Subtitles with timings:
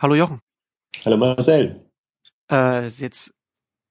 [0.00, 0.40] Hallo Jochen.
[1.04, 1.90] Hallo Marcel.
[2.48, 3.34] Äh, jetzt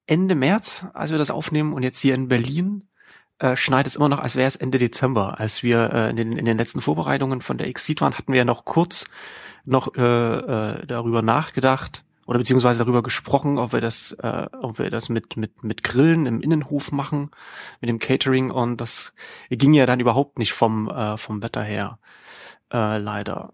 [0.05, 2.87] Ende März, als wir das aufnehmen und jetzt hier in Berlin
[3.39, 5.37] äh, schneit es immer noch, als wäre es Ende Dezember.
[5.37, 8.37] Als wir äh, in, den, in den letzten Vorbereitungen von der Exit waren, hatten wir
[8.37, 9.03] ja noch kurz
[9.65, 14.89] noch äh, äh, darüber nachgedacht oder beziehungsweise darüber gesprochen, ob wir das, äh, ob wir
[14.89, 17.31] das mit mit mit Grillen im Innenhof machen,
[17.81, 19.13] mit dem Catering und das
[19.49, 21.99] ging ja dann überhaupt nicht vom äh, vom Wetter her,
[22.71, 23.51] äh, leider.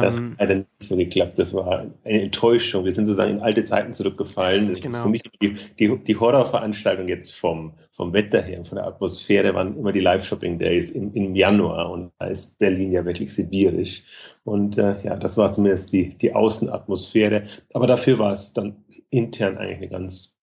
[0.00, 1.38] Das hat leider nicht so geklappt.
[1.38, 2.84] Das war eine Enttäuschung.
[2.84, 4.72] Wir sind sozusagen in alte Zeiten zurückgefallen.
[4.72, 4.96] Das genau.
[4.96, 9.54] ist für mich die, die, die Horrorveranstaltung jetzt vom, vom Wetter her, von der Atmosphäre,
[9.54, 11.90] waren immer die Live-Shopping-Days im, im Januar.
[11.90, 14.02] Und da ist Berlin ja wirklich sibirisch.
[14.44, 17.48] Und äh, ja, das war zumindest die, die Außenatmosphäre.
[17.74, 20.34] Aber dafür war es dann intern eigentlich eine ganz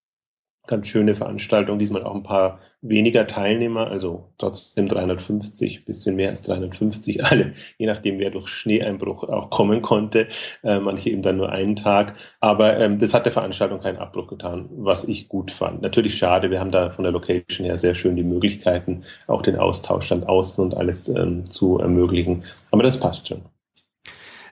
[0.69, 1.79] ganz schöne Veranstaltung.
[1.79, 7.87] Diesmal auch ein paar weniger Teilnehmer, also trotzdem 350, bisschen mehr als 350 alle, je
[7.87, 10.27] nachdem, wer durch Schneeeinbruch auch kommen konnte.
[10.63, 12.15] Äh, manche eben dann nur einen Tag.
[12.39, 15.81] Aber ähm, das hat der Veranstaltung keinen Abbruch getan, was ich gut fand.
[15.81, 19.57] Natürlich schade, wir haben da von der Location her sehr schön die Möglichkeiten, auch den
[19.57, 22.43] Austausch dann außen und alles ähm, zu ermöglichen.
[22.71, 23.41] Aber das passt schon.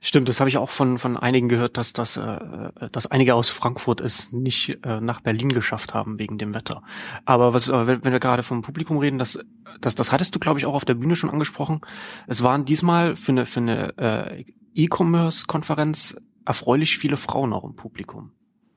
[0.01, 2.39] Stimmt, das habe ich auch von von einigen gehört, dass das, äh,
[2.91, 6.83] dass einige aus Frankfurt es nicht äh, nach Berlin geschafft haben wegen dem Wetter.
[7.25, 9.39] Aber was, äh, wenn, wenn wir gerade vom Publikum reden, das,
[9.81, 11.81] das, das hattest du, glaube ich, auch auf der Bühne schon angesprochen.
[12.27, 18.31] Es waren diesmal für eine für eine äh, E-Commerce-Konferenz erfreulich viele Frauen auch im Publikum.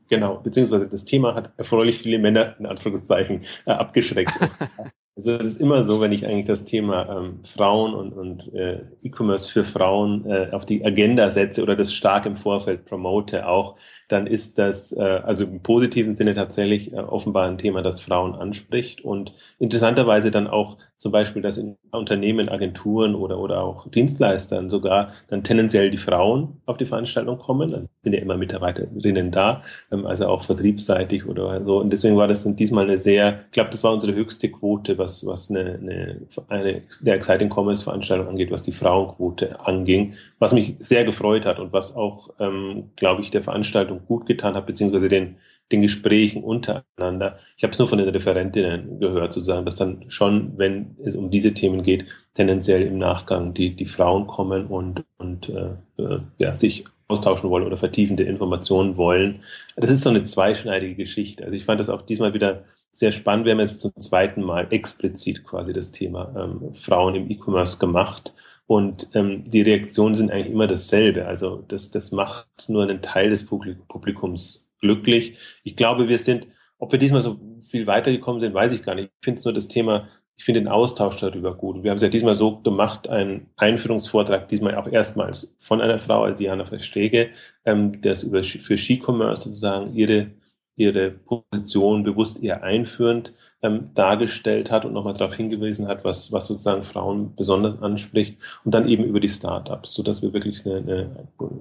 [0.08, 4.32] Genau, beziehungsweise das Thema hat erfreulich viele Männer in Anführungszeichen äh, abgeschreckt.
[5.16, 8.84] Also es ist immer so, wenn ich eigentlich das Thema ähm, Frauen und, und äh,
[9.03, 13.77] E-Commerce für Frauen äh, auf die Agenda setze oder das stark im Vorfeld promote auch,
[14.08, 18.34] dann ist das äh, also im positiven Sinne tatsächlich äh, offenbar ein Thema, das Frauen
[18.34, 24.68] anspricht und interessanterweise dann auch zum Beispiel, dass in Unternehmen, Agenturen oder, oder auch Dienstleistern
[24.68, 27.74] sogar dann tendenziell die Frauen auf die Veranstaltung kommen.
[27.74, 31.78] Also sind ja immer Mitarbeiterinnen da, ähm, also auch vertriebsseitig oder so.
[31.78, 35.24] Und deswegen war das diesmal eine sehr, ich glaube, das war unsere höchste Quote, was,
[35.24, 40.76] was eine, eine, eine der Exciting Commerce Veranstaltung angeht, was die Frauenquote anging, was mich
[40.80, 45.08] sehr gefreut hat und was auch, ähm, glaube ich, der Veranstaltung gut getan hat, beziehungsweise
[45.08, 45.36] den
[45.72, 47.38] den Gesprächen untereinander.
[47.56, 51.31] Ich habe es nur von den Referentinnen gehört, sozusagen, dass dann schon, wenn es um
[51.31, 56.56] diese Themen geht, tendenziell im Nachgang die, die Frauen kommen und, und äh, äh, ja,
[56.56, 59.41] sich austauschen wollen oder vertiefende Informationen wollen.
[59.76, 61.44] Das ist so eine zweischneidige Geschichte.
[61.44, 63.47] Also ich fand das auch diesmal wieder sehr spannend.
[63.47, 68.34] Wir haben jetzt zum zweiten Mal explizit quasi das Thema ähm, Frauen im E-Commerce gemacht.
[68.66, 71.26] Und ähm, die Reaktionen sind eigentlich immer dasselbe.
[71.26, 75.36] Also das, das macht nur einen Teil des Publikums glücklich.
[75.64, 76.46] Ich glaube, wir sind,
[76.78, 79.10] ob wir diesmal so viel weitergekommen sind, weiß ich gar nicht.
[79.20, 81.82] Ich finde es nur das Thema, ich finde den Austausch darüber gut.
[81.82, 86.30] Wir haben es ja diesmal so gemacht, einen Einführungsvortrag, diesmal auch erstmals von einer Frau,
[86.30, 87.30] Diana Verstege,
[87.66, 90.30] ähm, das über, für Ski-Commerce sozusagen ihre,
[90.76, 96.47] ihre Position bewusst eher einführend ähm, dargestellt hat und nochmal darauf hingewiesen hat, was, was
[96.47, 100.76] sozusagen Frauen besonders anspricht und dann eben über die Startups, so dass wir wirklich eine,
[100.76, 101.10] eine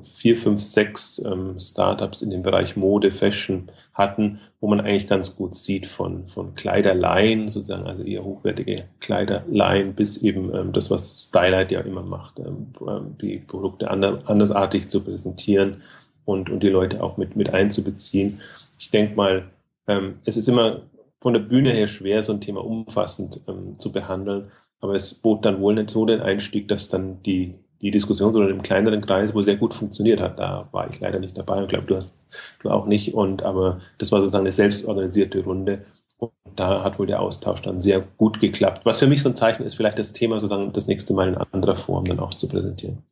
[0.03, 5.35] vier, fünf, sechs ähm, Startups in dem Bereich Mode, Fashion hatten, wo man eigentlich ganz
[5.35, 11.25] gut sieht von, von Kleiderleihen, sozusagen, also eher hochwertige Kleiderleihen bis eben ähm, das, was
[11.25, 15.81] Stylight ja immer macht, ähm, ähm die Produkte ander, andersartig zu präsentieren
[16.23, 18.39] und, und die Leute auch mit, mit einzubeziehen.
[18.77, 19.49] Ich denke mal,
[19.87, 20.81] ähm, es ist immer
[21.21, 24.51] von der Bühne her schwer, so ein Thema umfassend ähm, zu behandeln.
[24.81, 28.41] Aber es bot dann wohl nicht so den Einstieg, dass dann die, die Diskussion so
[28.41, 31.61] in einem kleineren Kreis, wo sehr gut funktioniert hat, da war ich leider nicht dabei
[31.61, 33.13] und glaube, du hast du auch nicht.
[33.13, 35.85] Und aber das war sozusagen eine selbstorganisierte Runde.
[36.17, 38.85] Und da hat wohl der Austausch dann sehr gut geklappt.
[38.85, 41.37] Was für mich so ein Zeichen ist, vielleicht das Thema sozusagen das nächste Mal in
[41.37, 43.03] anderer Form dann auch zu präsentieren.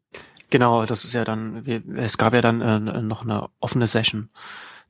[0.50, 1.64] Genau, das ist ja dann,
[1.98, 4.30] es gab ja dann äh, noch eine offene Session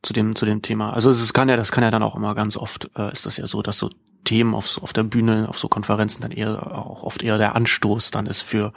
[0.08, 0.94] zu dem zu dem Thema.
[0.94, 3.36] Also es kann ja, das kann ja dann auch immer ganz oft äh, ist das
[3.36, 3.90] ja so, dass so
[4.24, 8.12] Themen auf, auf der Bühne, auf so Konferenzen dann eher auch oft eher der Anstoß
[8.12, 8.72] dann ist für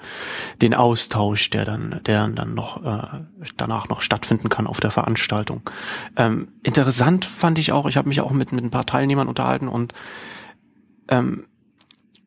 [0.61, 3.21] den Austausch, der dann, der dann noch äh,
[3.57, 5.63] danach noch stattfinden kann auf der Veranstaltung.
[6.17, 9.69] Ähm, interessant fand ich auch, ich habe mich auch mit, mit ein paar Teilnehmern unterhalten
[9.69, 9.93] und
[11.09, 11.47] ähm,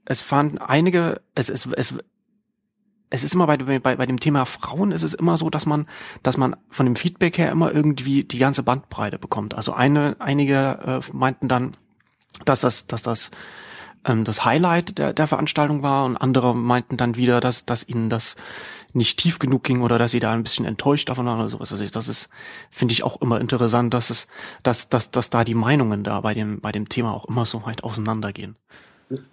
[0.06, 1.94] es fanden einige, es, es, es,
[3.14, 5.86] es ist immer bei, bei, bei dem Thema Frauen ist es immer so, dass man,
[6.24, 9.54] dass man von dem Feedback her immer irgendwie die ganze Bandbreite bekommt.
[9.54, 11.74] Also eine, einige äh, meinten dann,
[12.46, 13.30] dass das, dass das
[14.04, 18.10] ähm, das Highlight der, der Veranstaltung war und andere meinten dann wieder, dass, dass ihnen
[18.10, 18.36] das
[18.94, 21.72] nicht tief genug ging oder dass sie da ein bisschen enttäuscht davon waren oder sowas.
[21.72, 22.30] Also das ist,
[22.72, 24.28] finde ich auch immer interessant, dass es,
[24.64, 27.64] dass, dass, dass da die Meinungen da bei dem, bei dem Thema auch immer so
[27.64, 28.56] weit auseinandergehen.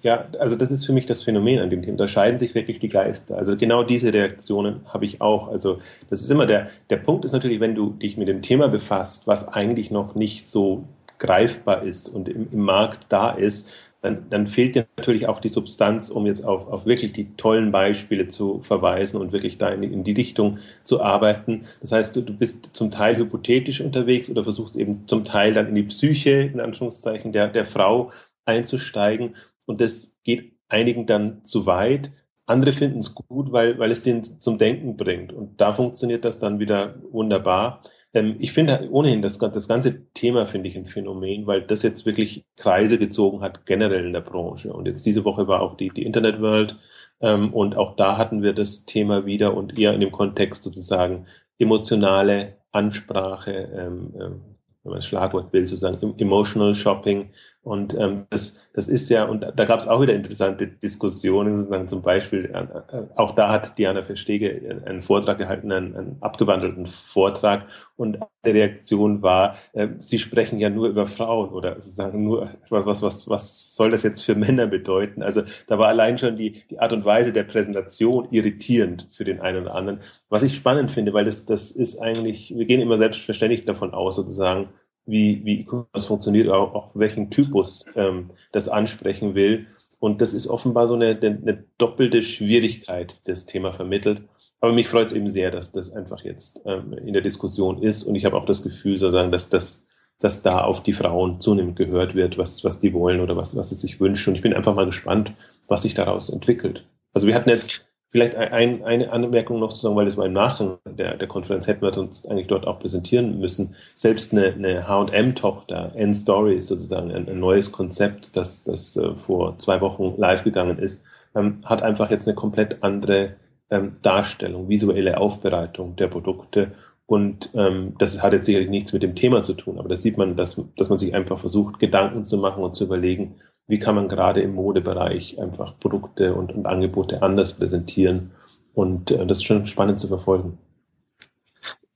[0.02, 1.96] Ja, also das ist für mich das Phänomen an dem Thema.
[1.96, 3.36] Da scheiden sich wirklich die Geister.
[3.36, 5.48] Also genau diese Reaktionen habe ich auch.
[5.48, 5.78] Also
[6.08, 9.26] das ist immer der, der Punkt ist natürlich, wenn du dich mit dem Thema befasst,
[9.26, 10.84] was eigentlich noch nicht so
[11.18, 13.68] greifbar ist und im, im Markt da ist,
[14.00, 17.70] dann, dann fehlt dir natürlich auch die Substanz, um jetzt auf, auf wirklich die tollen
[17.70, 21.66] Beispiele zu verweisen und wirklich da in, in die Richtung zu arbeiten.
[21.80, 25.68] Das heißt, du, du bist zum Teil hypothetisch unterwegs oder versuchst eben zum Teil dann
[25.68, 28.10] in die Psyche, in Anführungszeichen, der, der Frau
[28.46, 29.36] einzusteigen.
[29.70, 32.10] Und das geht einigen dann zu weit.
[32.44, 35.32] Andere finden es gut, weil, weil es den zum Denken bringt.
[35.32, 37.82] Und da funktioniert das dann wieder wunderbar.
[38.12, 42.04] Ähm, ich finde ohnehin, das, das ganze Thema finde ich ein Phänomen, weil das jetzt
[42.04, 44.72] wirklich Kreise gezogen hat, generell in der Branche.
[44.72, 46.76] Und jetzt diese Woche war auch die, die Internet World.
[47.20, 51.26] Ähm, und auch da hatten wir das Thema wieder und eher in dem Kontext sozusagen
[51.58, 54.40] emotionale Ansprache, ähm, ähm
[54.82, 57.30] wenn man das Schlagwort will, sozusagen Emotional Shopping.
[57.62, 61.88] Und ähm, das, das ist ja, und da gab es auch wieder interessante Diskussionen, sozusagen
[61.88, 66.86] zum Beispiel, äh, äh, auch da hat Diana Verstege einen Vortrag gehalten, einen, einen abgewandelten
[66.86, 67.66] Vortrag.
[67.96, 72.86] Und die Reaktion war, äh, sie sprechen ja nur über Frauen oder sozusagen nur, was,
[72.86, 75.22] was, was, was soll das jetzt für Männer bedeuten?
[75.22, 79.40] Also da war allein schon die, die Art und Weise der Präsentation irritierend für den
[79.40, 80.00] einen oder anderen.
[80.30, 84.16] Was ich spannend finde, weil das, das ist eigentlich, wir gehen immer selbstverständlich davon aus,
[84.16, 84.70] sozusagen,
[85.06, 89.66] wie, wie E-Commerce funktioniert, auch, auch welchen Typus ähm, das ansprechen will.
[89.98, 94.22] Und das ist offenbar so eine, eine doppelte Schwierigkeit, das Thema vermittelt.
[94.60, 98.04] Aber mich freut es eben sehr, dass das einfach jetzt ähm, in der Diskussion ist.
[98.04, 99.82] Und ich habe auch das Gefühl, sozusagen, dass das
[100.20, 103.70] dass da auf die Frauen zunehmend gehört wird, was, was die wollen oder was, was
[103.70, 104.30] sie sich wünschen.
[104.30, 105.32] Und ich bin einfach mal gespannt,
[105.66, 106.86] was sich daraus entwickelt.
[107.12, 110.32] Also wir hatten jetzt Vielleicht ein, eine Anmerkung noch zu sagen, weil das war im
[110.32, 113.76] Nachgang der, der Konferenz, hätten wir uns eigentlich dort auch präsentieren müssen.
[113.94, 119.58] Selbst eine, eine H&M-Tochter, N-Story ist sozusagen ein, ein, neues Konzept, das, das äh, vor
[119.58, 121.04] zwei Wochen live gegangen ist,
[121.36, 123.36] ähm, hat einfach jetzt eine komplett andere
[123.70, 126.72] ähm, Darstellung, visuelle Aufbereitung der Produkte.
[127.06, 130.18] Und ähm, das hat jetzt sicherlich nichts mit dem Thema zu tun, aber da sieht
[130.18, 133.36] man, dass, dass man sich einfach versucht, Gedanken zu machen und zu überlegen,
[133.70, 138.32] wie kann man gerade im Modebereich einfach Produkte und, und Angebote anders präsentieren.
[138.74, 140.58] Und äh, das ist schon spannend zu verfolgen.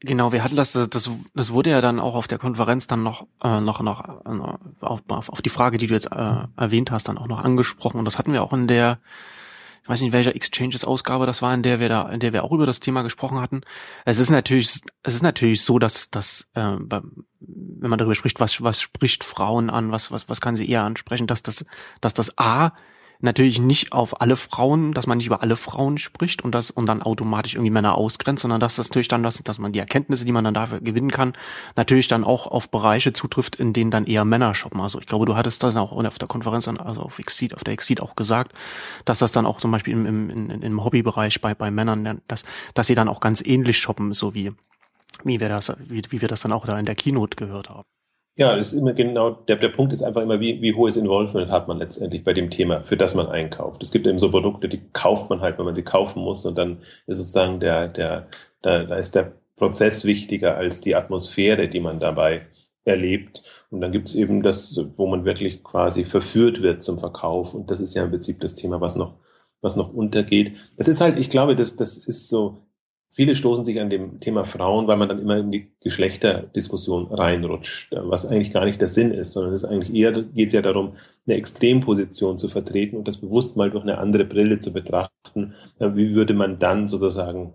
[0.00, 3.26] Genau, wir hatten das, das, das wurde ja dann auch auf der Konferenz dann noch,
[3.42, 7.18] äh, noch, noch äh, auf, auf die Frage, die du jetzt äh, erwähnt hast, dann
[7.18, 7.98] auch noch angesprochen.
[7.98, 8.98] Und das hatten wir auch in der,
[9.84, 12.52] ich weiß nicht, welcher Exchanges-Ausgabe das war, in der wir da, in der wir auch
[12.52, 13.60] über das Thema gesprochen hatten.
[14.06, 18.62] Es ist natürlich, es ist natürlich so, dass, dass äh, wenn man darüber spricht, was,
[18.62, 21.66] was spricht Frauen an, was, was, was kann sie eher ansprechen, dass das,
[22.00, 22.72] dass das A
[23.20, 26.86] natürlich nicht auf alle Frauen, dass man nicht über alle Frauen spricht und das und
[26.86, 30.24] dann automatisch irgendwie Männer ausgrenzt, sondern dass das natürlich dann, dass, dass man die Erkenntnisse,
[30.24, 31.32] die man dann dafür gewinnen kann,
[31.76, 34.80] natürlich dann auch auf Bereiche zutrifft, in denen dann eher Männer shoppen.
[34.80, 37.74] Also ich glaube, du hattest das auch auf der Konferenz, also auf Exceed, auf der
[37.74, 38.52] Exceed auch gesagt,
[39.04, 42.44] dass das dann auch zum Beispiel im, im, im, Hobbybereich bei, bei Männern, dass,
[42.74, 44.52] dass sie dann auch ganz ähnlich shoppen, so wie,
[45.24, 47.93] wie wir das, wie, wie wir das dann auch da in der Keynote gehört haben.
[48.36, 51.50] Ja, das ist immer genau, der, der Punkt ist einfach immer, wie, wie hohes Involvement
[51.52, 53.80] hat man letztendlich bei dem Thema, für das man einkauft.
[53.82, 56.58] Es gibt eben so Produkte, die kauft man halt, wenn man sie kaufen muss und
[56.58, 58.26] dann ist sozusagen der, der,
[58.62, 62.46] da, da ist der Prozess wichtiger als die Atmosphäre, die man dabei
[62.84, 63.42] erlebt.
[63.70, 67.54] Und dann gibt es eben das, wo man wirklich quasi verführt wird zum Verkauf.
[67.54, 69.14] Und das ist ja im Prinzip das Thema, was noch,
[69.60, 70.56] was noch untergeht.
[70.76, 72.63] Das ist halt, ich glaube, das, das ist so,
[73.14, 77.92] Viele stoßen sich an dem Thema Frauen, weil man dann immer in die Geschlechterdiskussion reinrutscht,
[77.92, 80.62] was eigentlich gar nicht der Sinn ist, sondern es ist eigentlich eher geht es ja
[80.62, 80.94] darum,
[81.24, 85.54] eine Extremposition zu vertreten und das bewusst mal durch eine andere Brille zu betrachten.
[85.78, 87.54] Wie würde man dann sozusagen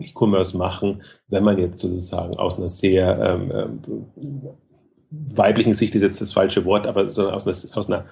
[0.00, 3.80] E-Commerce machen, wenn man jetzt sozusagen aus einer sehr ähm,
[4.16, 4.48] ähm
[5.10, 8.06] weiblichen Sicht ist jetzt das falsche Wort, aber so aus einer, aus einer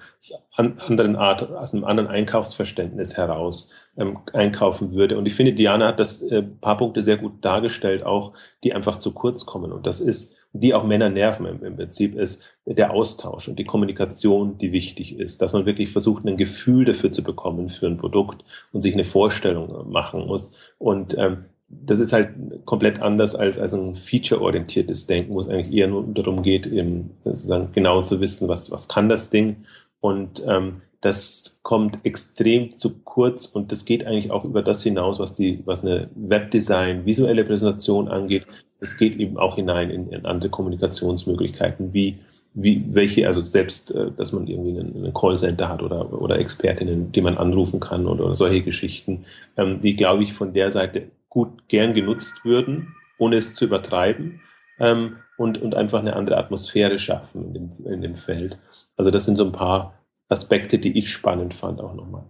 [0.87, 5.17] anderen Art, aus einem anderen Einkaufsverständnis heraus ähm, einkaufen würde.
[5.17, 8.97] Und ich finde, Diana hat das äh, paar Punkte sehr gut dargestellt, auch die einfach
[8.97, 9.71] zu kurz kommen.
[9.71, 13.65] Und das ist, die auch Männer nerven im, im Prinzip, ist der Austausch und die
[13.65, 17.97] Kommunikation, die wichtig ist, dass man wirklich versucht, ein Gefühl dafür zu bekommen für ein
[17.97, 20.51] Produkt und sich eine Vorstellung machen muss.
[20.77, 22.29] Und ähm, das ist halt
[22.65, 27.11] komplett anders als, als ein feature-orientiertes Denken, wo es eigentlich eher nur darum geht, eben
[27.23, 29.57] sozusagen genau zu wissen, was, was kann das Ding.
[30.01, 35.19] Und ähm, das kommt extrem zu kurz und das geht eigentlich auch über das hinaus,
[35.19, 38.45] was die, was eine Webdesign, visuelle Präsentation angeht.
[38.81, 42.19] Es geht eben auch hinein in, in andere Kommunikationsmöglichkeiten, wie
[42.53, 47.11] wie, welche, also selbst, äh, dass man irgendwie einen, einen Callcenter hat oder, oder Expertinnen,
[47.11, 49.25] die man anrufen kann oder, solche Geschichten,
[49.57, 54.41] ähm, die, glaube ich, von der Seite gut gern genutzt würden, ohne es zu übertreiben
[54.79, 58.57] ähm, und, und einfach eine andere Atmosphäre schaffen in dem, in dem Feld.
[58.99, 59.93] Also das sind so ein paar
[60.27, 62.25] Aspekte, die ich spannend fand, auch nochmal.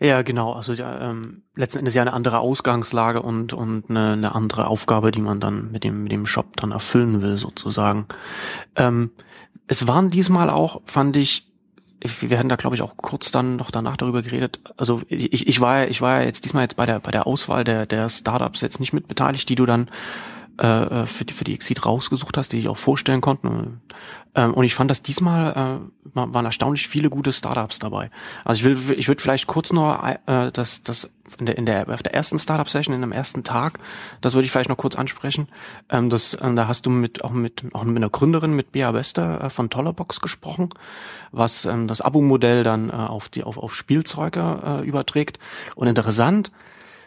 [0.00, 0.54] Ja, genau.
[0.54, 5.10] Also ja, ähm, letzten Endes ja eine andere Ausgangslage und und eine, eine andere Aufgabe,
[5.10, 8.06] die man dann mit dem mit dem Shop dann erfüllen will, sozusagen.
[8.76, 9.10] Ähm,
[9.66, 11.52] es waren diesmal auch, fand ich,
[12.00, 14.60] wir hatten da glaube ich auch kurz dann noch danach darüber geredet.
[14.78, 17.84] Also ich, ich war ich war jetzt diesmal jetzt bei der bei der Auswahl der
[17.84, 19.90] der Startups jetzt nicht mit beteiligt, die du dann
[20.60, 23.80] äh, für die für die Exit rausgesucht hast, die ich auch vorstellen konnten.
[24.34, 28.10] Ähm, und ich fand, dass diesmal äh, waren erstaunlich viele gute Startups dabei.
[28.44, 31.88] Also ich will, ich würde vielleicht kurz nur äh, das, das in der in der
[31.88, 33.78] auf der ersten Startup Session in dem ersten Tag,
[34.20, 35.48] das würde ich vielleicht noch kurz ansprechen.
[35.88, 38.92] Ähm, das, ähm, da hast du mit auch mit auch mit einer Gründerin mit Bea
[38.92, 40.68] Wester äh, von Tollerbox gesprochen,
[41.32, 45.38] was ähm, das Abo-Modell dann äh, auf die auf auf Spielzeuge äh, überträgt.
[45.74, 46.52] Und interessant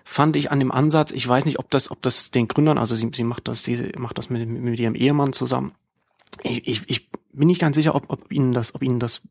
[0.03, 2.95] fand ich an dem Ansatz, ich weiß nicht, ob das, ob das den Gründern, also
[2.95, 5.73] sie, sie macht das, sie macht das mit, mit ihrem Ehemann zusammen,
[6.41, 9.21] ich, ich, ich bin nicht ganz sicher, ob, ob ihnen das, ob ihnen das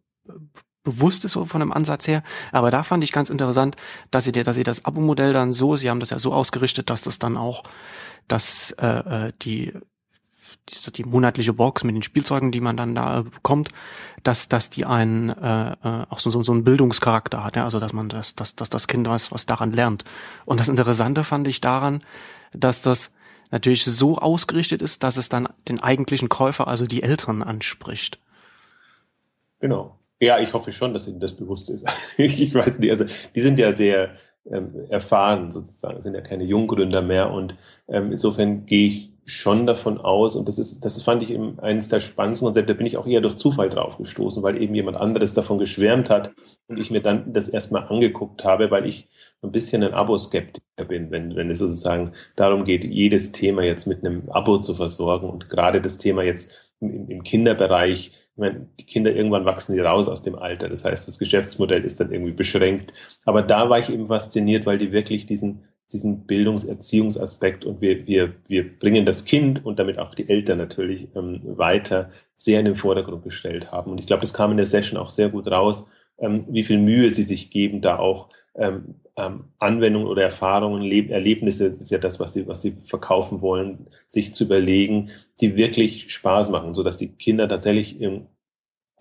[0.84, 2.22] bewusst ist so von dem Ansatz her.
[2.50, 3.76] Aber da fand ich ganz interessant,
[4.10, 7.02] dass sie, dass sie das Abo-Modell dann so, sie haben das ja so ausgerichtet, dass
[7.02, 7.62] das dann auch,
[8.28, 9.72] dass äh, äh die
[10.96, 13.68] die, monatliche Box mit den Spielzeugen, die man dann da bekommt,
[14.22, 17.64] dass dass die einen äh, äh, auch so, so so einen Bildungscharakter hat, ja?
[17.64, 20.04] also dass man das dass, dass das Kind was was daran lernt.
[20.44, 22.00] Und das Interessante fand ich daran,
[22.52, 23.12] dass das
[23.50, 28.18] natürlich so ausgerichtet ist, dass es dann den eigentlichen Käufer, also die Eltern, anspricht.
[29.60, 29.98] Genau.
[30.20, 31.86] Ja, ich hoffe schon, dass Ihnen das bewusst ist.
[32.16, 33.04] ich weiß nicht, also
[33.34, 34.14] die sind ja sehr
[34.50, 37.54] ähm, erfahren sozusagen, sind ja keine Junggründer mehr und
[37.88, 41.88] ähm, insofern gehe ich schon davon aus, und das ist, das fand ich eben eines
[41.88, 44.96] der spannendsten Konzepte, da bin ich auch eher durch Zufall drauf gestoßen, weil eben jemand
[44.96, 46.32] anderes davon geschwärmt hat
[46.66, 49.08] und ich mir dann das erstmal angeguckt habe, weil ich
[49.42, 54.04] ein bisschen ein Abo-Skeptiker bin, wenn, wenn es sozusagen darum geht, jedes Thema jetzt mit
[54.04, 58.86] einem Abo zu versorgen und gerade das Thema jetzt im, im Kinderbereich, ich meine, die
[58.86, 60.70] Kinder irgendwann wachsen die raus aus dem Alter.
[60.70, 62.94] Das heißt, das Geschäftsmodell ist dann irgendwie beschränkt.
[63.26, 68.34] Aber da war ich eben fasziniert, weil die wirklich diesen diesen Bildungserziehungsaspekt und wir, wir,
[68.48, 72.76] wir bringen das Kind und damit auch die Eltern natürlich ähm, weiter sehr in den
[72.76, 73.90] Vordergrund gestellt haben.
[73.90, 75.86] Und ich glaube, das kam in der Session auch sehr gut raus,
[76.18, 81.10] ähm, wie viel Mühe sie sich geben, da auch ähm, ähm, Anwendungen oder Erfahrungen, Leb
[81.10, 85.56] Erlebnisse, das ist ja das, was sie, was sie verkaufen wollen, sich zu überlegen, die
[85.56, 88.26] wirklich Spaß machen, so dass die Kinder tatsächlich im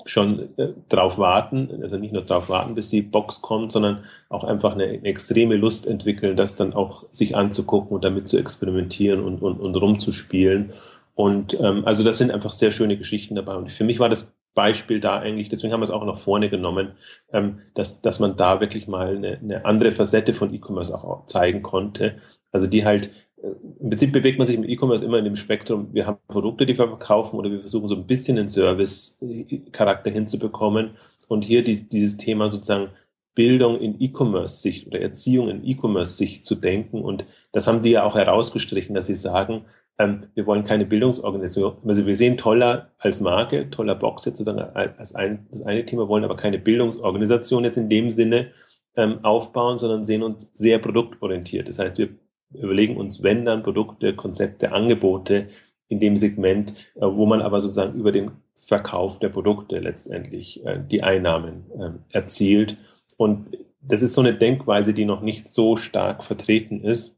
[0.05, 4.43] schon äh, drauf warten, also nicht nur drauf warten, bis die Box kommt, sondern auch
[4.43, 9.23] einfach eine, eine, extreme Lust entwickeln, das dann auch sich anzugucken und damit zu experimentieren
[9.23, 10.73] und, und, und rumzuspielen.
[11.15, 13.55] Und ähm, also das sind einfach sehr schöne Geschichten dabei.
[13.55, 16.49] Und für mich war das Beispiel da eigentlich, deswegen haben wir es auch nach vorne
[16.49, 16.91] genommen,
[17.31, 21.61] ähm, dass, dass man da wirklich mal eine, eine andere Facette von E-Commerce auch zeigen
[21.61, 22.15] konnte.
[22.51, 23.11] Also die halt
[23.43, 26.77] im Prinzip bewegt man sich im E-Commerce immer in dem Spektrum, wir haben Produkte, die
[26.77, 30.91] wir verkaufen oder wir versuchen so ein bisschen den Service-Charakter hinzubekommen.
[31.27, 32.89] Und hier die, dieses Thema sozusagen
[33.33, 37.01] Bildung in E-Commerce-Sicht oder Erziehung in E-Commerce-Sicht zu denken.
[37.01, 39.65] Und das haben die ja auch herausgestrichen, dass sie sagen,
[39.97, 41.77] ähm, wir wollen keine Bildungsorganisation.
[41.85, 46.07] Also wir sehen Toller als Marke, Toller Box jetzt sozusagen als ein, das eine Thema,
[46.07, 48.51] wollen aber keine Bildungsorganisation jetzt in dem Sinne
[48.95, 51.69] ähm, aufbauen, sondern sehen uns sehr produktorientiert.
[51.69, 52.09] Das heißt, wir
[52.53, 55.49] überlegen uns, wenn dann Produkte, Konzepte, Angebote
[55.87, 60.79] in dem Segment, äh, wo man aber sozusagen über den Verkauf der Produkte letztendlich äh,
[60.79, 62.77] die Einnahmen ähm, erzielt.
[63.17, 67.15] Und das ist so eine Denkweise, die noch nicht so stark vertreten ist.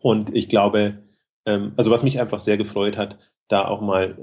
[0.00, 0.98] Und ich glaube,
[1.46, 3.18] ähm, also was mich einfach sehr gefreut hat,
[3.48, 4.16] da auch mal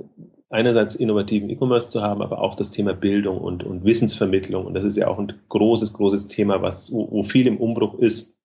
[0.49, 4.65] einerseits innovativen E-Commerce zu haben, aber auch das Thema Bildung und, und Wissensvermittlung.
[4.65, 7.95] Und das ist ja auch ein großes, großes Thema, was, wo, wo viel im Umbruch
[7.99, 8.36] ist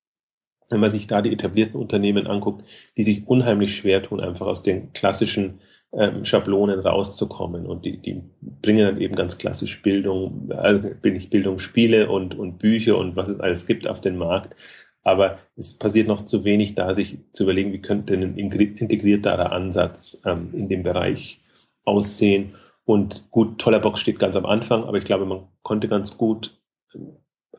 [0.73, 2.65] wenn man sich da die etablierten Unternehmen anguckt,
[2.97, 5.61] die sich unheimlich schwer tun, einfach aus den klassischen
[5.93, 7.67] ähm, Schablonen rauszukommen.
[7.67, 12.35] Und die, die bringen dann eben ganz klassisch Bildung, also bin ich Bildung, Spiele und,
[12.35, 14.57] und Bücher und was es alles gibt auf den Markt.
[15.05, 20.23] Aber es passiert noch zu wenig da, sich zu überlegen, wie könnte ein integrierterer Ansatz
[20.25, 21.41] ähm, in dem Bereich
[21.85, 22.55] aussehen.
[22.85, 26.59] Und gut, toller Box steht ganz am Anfang, aber ich glaube, man konnte ganz gut
[26.95, 26.99] äh,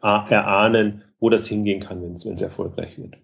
[0.01, 3.15] erahnen, wo das hingehen kann, wenn es erfolgreich wird.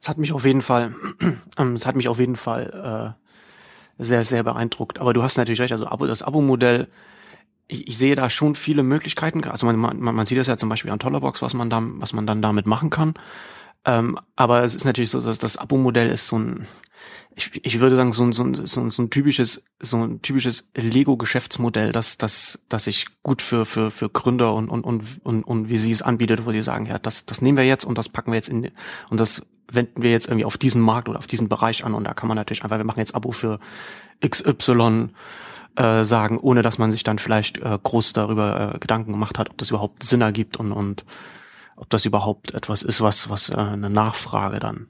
[0.00, 0.92] Es hat mich auf jeden Fall,
[1.56, 3.14] ähm, es hat mich auf jeden Fall
[3.96, 4.98] äh, sehr, sehr beeindruckt.
[4.98, 6.88] Aber du hast natürlich recht, also das Abo-Modell,
[7.68, 9.44] ich, ich sehe da schon viele Möglichkeiten.
[9.44, 12.12] Also man, man, man sieht das ja zum Beispiel an Tollerbox, was man da, was
[12.12, 13.14] man dann damit machen kann.
[13.84, 16.66] Ähm, aber es ist natürlich so, dass das Abo-Modell ist so ein,
[17.34, 20.22] ich, ich würde sagen, so ein, so, ein, so, ein, so ein typisches, so ein
[20.22, 25.42] typisches Lego-Geschäftsmodell, das, das, das sich gut für, für, für Gründer und, und, und, und,
[25.44, 27.96] und wie sie es anbietet, wo sie sagen, ja, das, das nehmen wir jetzt und
[27.98, 28.70] das packen wir jetzt in,
[29.08, 32.04] und das wenden wir jetzt irgendwie auf diesen Markt oder auf diesen Bereich an und
[32.04, 33.58] da kann man natürlich einfach, wir machen jetzt Abo für
[34.26, 35.08] XY
[35.76, 39.48] äh, sagen, ohne dass man sich dann vielleicht äh, groß darüber äh, Gedanken gemacht hat,
[39.48, 41.04] ob das überhaupt Sinn ergibt und, und
[41.76, 44.88] ob das überhaupt etwas ist, was, was äh, eine Nachfrage dann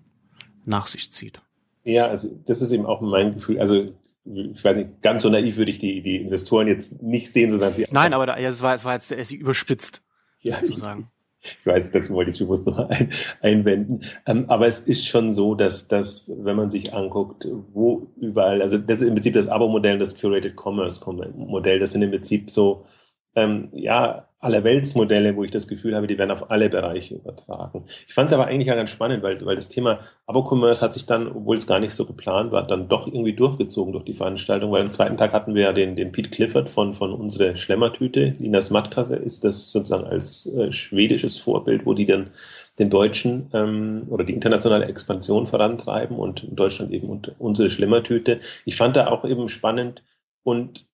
[0.65, 1.41] nach sich zieht.
[1.85, 3.61] Ja, also das ist eben auch mein Gefühl.
[3.61, 3.93] Also
[4.25, 7.57] ich weiß nicht, ganz so naiv würde ich die, die Investoren jetzt nicht sehen, so
[7.57, 7.87] sagen sie.
[7.91, 10.03] Nein, aber da, ja, es war, es war jetzt, sie überspitzt,
[10.41, 11.09] ja, sozusagen.
[11.41, 13.09] Ich, weiß, das wollte ich bewusst noch ein,
[13.41, 14.03] einwenden.
[14.27, 18.79] Ähm, aber es ist schon so, dass, dass, wenn man sich anguckt, wo überall, also
[18.79, 21.01] das ist im Prinzip das Abo-Modell, das Curated Commerce
[21.35, 22.87] Modell, das sind im Prinzip so,
[23.35, 27.85] ähm, ja, Allerweltsmodelle, wo ich das Gefühl habe, die werden auf alle Bereiche übertragen.
[28.09, 31.07] Ich fand es aber eigentlich ja ganz spannend, weil, weil das Thema Abo-Commerce hat sich
[31.07, 34.73] dann, obwohl es gar nicht so geplant war, dann doch irgendwie durchgezogen durch die Veranstaltung,
[34.73, 38.35] weil am zweiten Tag hatten wir ja den, den Pete Clifford von, von unserer Schlemmertüte,
[38.41, 42.33] Linas Matkasse ist das sozusagen als äh, schwedisches Vorbild, wo die dann
[42.81, 48.41] den deutschen ähm, oder die internationale Expansion vorantreiben und in Deutschland eben unsere Schlemmertüte.
[48.65, 50.03] Ich fand da auch eben spannend
[50.43, 50.87] und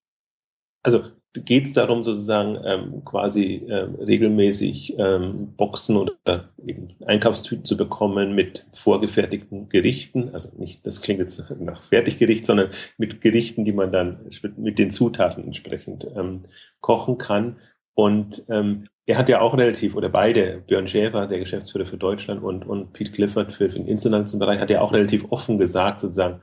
[0.83, 1.05] also
[1.35, 8.35] geht es darum, sozusagen ähm, quasi ähm, regelmäßig ähm, Boxen oder eben Einkaufstüten zu bekommen
[8.35, 10.31] mit vorgefertigten Gerichten.
[10.33, 14.91] Also nicht, das klingt jetzt nach Fertiggericht, sondern mit Gerichten, die man dann mit den
[14.91, 16.45] Zutaten entsprechend ähm,
[16.81, 17.57] kochen kann.
[17.95, 22.43] Und ähm, er hat ja auch relativ, oder beide, Björn Schäfer, der Geschäftsführer für Deutschland
[22.43, 26.01] und, und Pete Clifford für, für den internationalen Bereich, hat ja auch relativ offen gesagt,
[26.01, 26.41] sozusagen,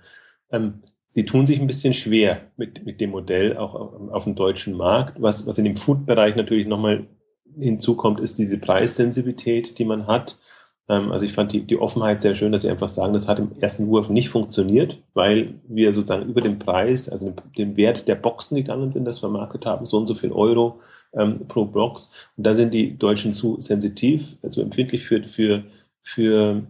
[0.51, 0.81] ähm,
[1.15, 4.75] sie tun sich ein bisschen schwer mit, mit dem Modell auch auf, auf dem deutschen
[4.75, 5.21] Markt.
[5.21, 7.07] Was, was in dem Food-Bereich natürlich nochmal
[7.57, 10.37] hinzukommt, ist diese Preissensibilität, die man hat.
[10.89, 13.39] Ähm, also ich fand die, die Offenheit sehr schön, dass sie einfach sagen, das hat
[13.39, 18.09] im ersten Wurf nicht funktioniert, weil wir sozusagen über den Preis, also den, den Wert
[18.09, 20.81] der Boxen gegangen sind, das vermarktet haben, so und so viel Euro
[21.13, 22.11] ähm, pro Box.
[22.35, 25.63] Und da sind die Deutschen zu sensitiv, also empfindlich für, für,
[26.03, 26.63] für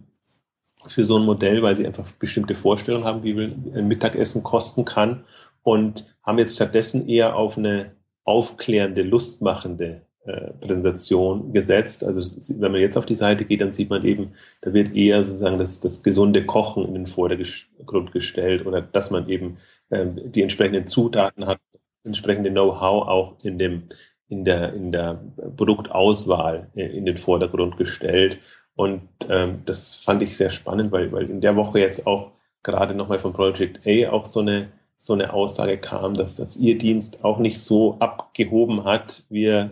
[0.88, 5.24] für so ein Modell, weil sie einfach bestimmte Vorstellungen haben, wie ein Mittagessen kosten kann
[5.62, 7.92] und haben jetzt stattdessen eher auf eine
[8.24, 12.02] aufklärende, lustmachende äh, Präsentation gesetzt.
[12.02, 15.22] Also wenn man jetzt auf die Seite geht, dann sieht man eben, da wird eher
[15.22, 19.58] sozusagen das, das gesunde Kochen in den Vordergrund gestellt oder dass man eben
[19.92, 21.60] ähm, die entsprechenden Zutaten hat,
[22.02, 23.84] entsprechende Know-how auch in dem
[24.28, 25.22] in der in der
[25.56, 28.38] Produktauswahl äh, in den Vordergrund gestellt
[28.76, 32.94] und ähm, das fand ich sehr spannend, weil, weil in der Woche jetzt auch gerade
[32.94, 37.24] nochmal von Project A auch so eine, so eine Aussage kam, dass das ihr Dienst
[37.24, 39.70] auch nicht so abgehoben hat, wie er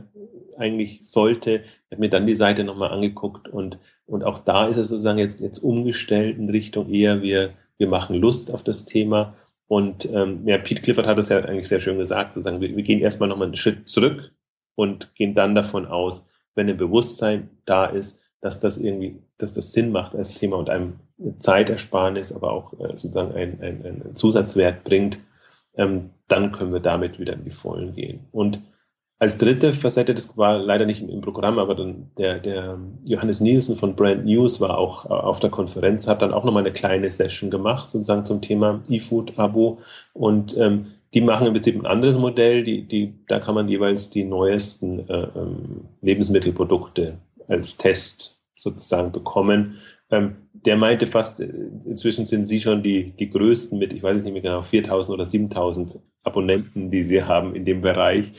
[0.57, 1.57] eigentlich sollte.
[1.57, 5.19] Ich habe mir dann die Seite nochmal angeguckt und, und auch da ist es sozusagen
[5.19, 9.35] jetzt, jetzt umgestellt in Richtung eher, wir, wir machen Lust auf das Thema.
[9.67, 12.83] Und ähm, ja, Pete Clifford hat es ja eigentlich sehr schön gesagt, sozusagen, wir, wir
[12.83, 14.33] gehen erstmal nochmal einen Schritt zurück
[14.77, 19.73] und gehen dann davon aus, wenn ein Bewusstsein da ist, dass das irgendwie, dass das
[19.73, 21.01] Sinn macht als Thema und einem
[21.39, 25.17] Zeitersparnis, aber auch äh, sozusagen ein, ein, ein Zusatzwert bringt,
[25.77, 28.21] ähm, dann können wir damit wieder in die Vollen gehen.
[28.33, 28.61] Und
[29.19, 33.77] als dritte Facette, das war leider nicht im, Programm, aber dann der, der Johannes Nielsen
[33.77, 37.11] von Brand News war auch äh, auf der Konferenz, hat dann auch nochmal eine kleine
[37.11, 39.79] Session gemacht, sozusagen zum Thema E-Food-Abo.
[40.13, 44.11] Und ähm, die machen im Prinzip ein anderes Modell, die, die, da kann man jeweils
[44.11, 47.15] die neuesten äh, ähm, Lebensmittelprodukte
[47.49, 48.34] als Test
[48.65, 49.79] sozusagen bekommen.
[50.11, 51.45] Ähm, der meinte fast, äh,
[51.85, 55.27] inzwischen sind sie schon die, die größten mit, ich weiß nicht mehr genau, 4000 oder
[55.27, 58.33] 7000 Abonnenten, die sie haben in dem Bereich.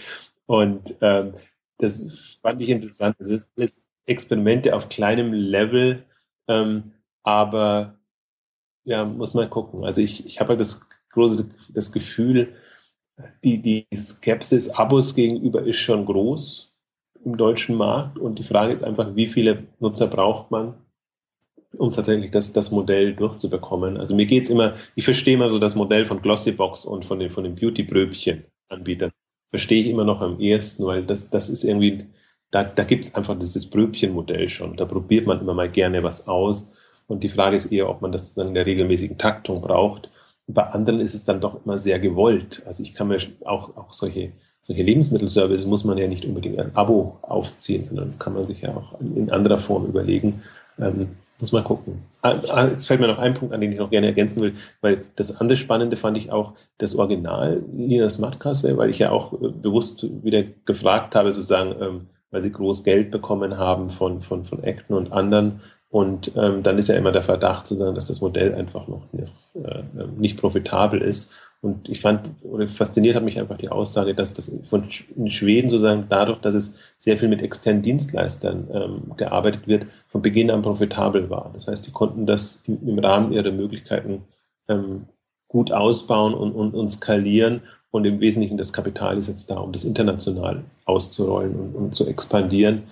[0.47, 1.33] Und ähm,
[1.77, 3.15] das fand ich interessant.
[3.19, 6.03] Das ist alles Experimente auf kleinem Level,
[6.47, 6.91] ähm,
[7.23, 7.97] aber
[8.83, 9.83] ja, muss man gucken.
[9.85, 12.53] Also ich, ich habe halt das große das Gefühl,
[13.43, 16.74] die, die Skepsis Abos gegenüber ist schon groß
[17.25, 18.17] im deutschen Markt.
[18.17, 20.75] Und die Frage ist einfach, wie viele Nutzer braucht man,
[21.77, 23.97] um tatsächlich das, das Modell durchzubekommen.
[23.97, 27.19] Also mir geht es immer, ich verstehe immer so das Modell von Glossybox und von
[27.19, 29.11] den, von den Beauty-Bröbchen-Anbietern.
[29.49, 32.05] Verstehe ich immer noch am ehesten, weil das, das ist irgendwie,
[32.51, 34.77] da, da gibt es einfach dieses Bröbchen-Modell schon.
[34.77, 36.73] Da probiert man immer mal gerne was aus.
[37.07, 40.09] Und die Frage ist eher, ob man das dann in der regelmäßigen Taktung braucht.
[40.47, 42.63] Bei anderen ist es dann doch immer sehr gewollt.
[42.65, 44.31] Also ich kann mir auch, auch solche
[44.65, 48.61] solche Lebensmittelservice muss man ja nicht unbedingt ein Abo aufziehen, sondern das kann man sich
[48.61, 50.41] ja auch in anderer Form überlegen.
[50.79, 52.01] Ähm, muss mal gucken.
[52.23, 54.55] Ah, ah, jetzt fällt mir noch ein Punkt an, den ich noch gerne ergänzen will,
[54.81, 59.33] weil das andere Spannende fand ich auch das Original Lina Smartkasse, weil ich ja auch
[59.33, 64.45] äh, bewusst wieder gefragt habe, sozusagen, ähm, weil sie groß Geld bekommen haben von, von,
[64.45, 65.61] von Acton und anderen.
[65.89, 69.31] Und ähm, dann ist ja immer der Verdacht, sozusagen, dass das Modell einfach noch nicht,
[69.53, 69.83] äh,
[70.17, 71.31] nicht profitabel ist.
[71.61, 75.69] Und ich fand, oder fasziniert hat mich einfach die Aussage, dass das von in Schweden
[75.69, 80.61] sozusagen dadurch, dass es sehr viel mit externen Dienstleistern ähm, gearbeitet wird, von Beginn an
[80.61, 81.49] profitabel war.
[81.53, 84.23] Das heißt, die konnten das im, im Rahmen ihrer Möglichkeiten
[84.67, 85.05] ähm,
[85.47, 87.61] gut ausbauen und, und, und skalieren.
[87.91, 92.05] Und im Wesentlichen das Kapital ist jetzt da, um das international auszurollen und, und zu
[92.05, 92.83] expandieren.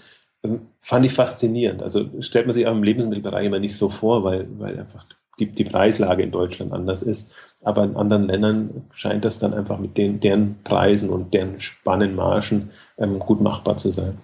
[0.44, 1.84] Ähm, fand ich faszinierend.
[1.84, 5.06] Also stellt man sich auch im Lebensmittelbereich immer nicht so vor, weil, weil einfach
[5.40, 7.34] die, die Preislage in Deutschland anders ist.
[7.64, 12.72] Aber in anderen Ländern scheint das dann einfach mit den, deren Preisen und deren Spannenmargen
[12.98, 14.18] ähm, gut machbar zu sein.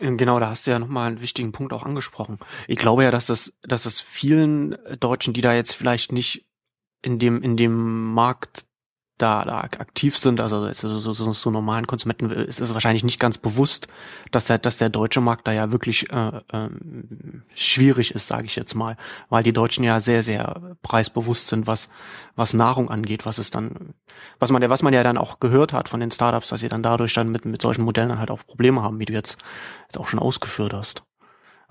[0.00, 2.38] Ähm, genau, da hast du ja nochmal einen wichtigen Punkt auch angesprochen.
[2.68, 6.46] Ich glaube ja, dass das, dass das vielen Deutschen, die da jetzt vielleicht nicht
[7.02, 8.64] in dem, in dem Markt
[9.22, 13.20] da, da aktiv sind, also so, so, so, so normalen Konsumenten ist es wahrscheinlich nicht
[13.20, 13.86] ganz bewusst,
[14.30, 18.56] dass der, dass der deutsche Markt da ja wirklich äh, ähm, schwierig ist, sage ich
[18.56, 18.96] jetzt mal,
[19.28, 21.88] weil die Deutschen ja sehr, sehr preisbewusst sind, was,
[22.34, 23.94] was Nahrung angeht, was es dann,
[24.38, 26.68] was man ja, was man ja dann auch gehört hat von den Startups, dass sie
[26.68, 29.38] dann dadurch dann mit, mit solchen Modellen dann halt auch Probleme haben, wie du jetzt,
[29.84, 31.04] jetzt auch schon ausgeführt hast.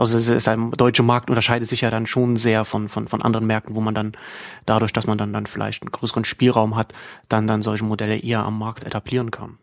[0.01, 3.21] Also es ist, der deutsche Markt unterscheidet sich ja dann schon sehr von, von, von
[3.21, 4.13] anderen Märkten, wo man dann
[4.65, 6.95] dadurch, dass man dann, dann vielleicht einen größeren Spielraum hat,
[7.29, 9.59] dann, dann solche Modelle eher am Markt etablieren kann.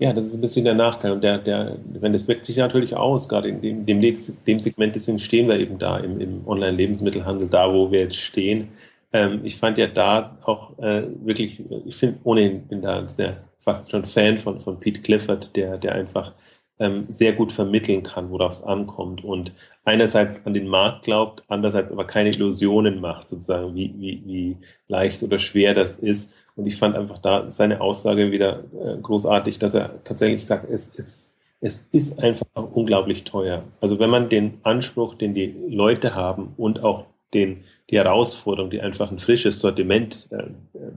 [0.00, 1.12] Ja, das ist ein bisschen der Nachteil.
[1.12, 4.96] Und der, der, wenn das wirkt sich natürlich aus, gerade in dem, dem, dem Segment,
[4.96, 8.70] deswegen stehen wir eben da im, im Online-Lebensmittelhandel, da wo wir jetzt stehen.
[9.12, 13.92] Ähm, ich fand ja da auch äh, wirklich, ich finde ohnehin bin da sehr fast
[13.92, 16.32] schon Fan von, von Pete Clifford, der, der einfach
[16.78, 19.52] ähm, sehr gut vermitteln kann, worauf es ankommt und
[19.84, 24.56] einerseits an den Markt glaubt, andererseits aber keine Illusionen macht, sozusagen, wie, wie, wie
[24.88, 26.32] leicht oder schwer das ist.
[26.56, 30.88] Und ich fand einfach da seine Aussage wieder äh, großartig, dass er tatsächlich sagt, es
[30.88, 33.62] ist, es ist einfach unglaublich teuer.
[33.80, 38.80] Also wenn man den Anspruch, den die Leute haben und auch den, die Herausforderung, die
[38.80, 40.44] einfach ein frisches Sortiment äh,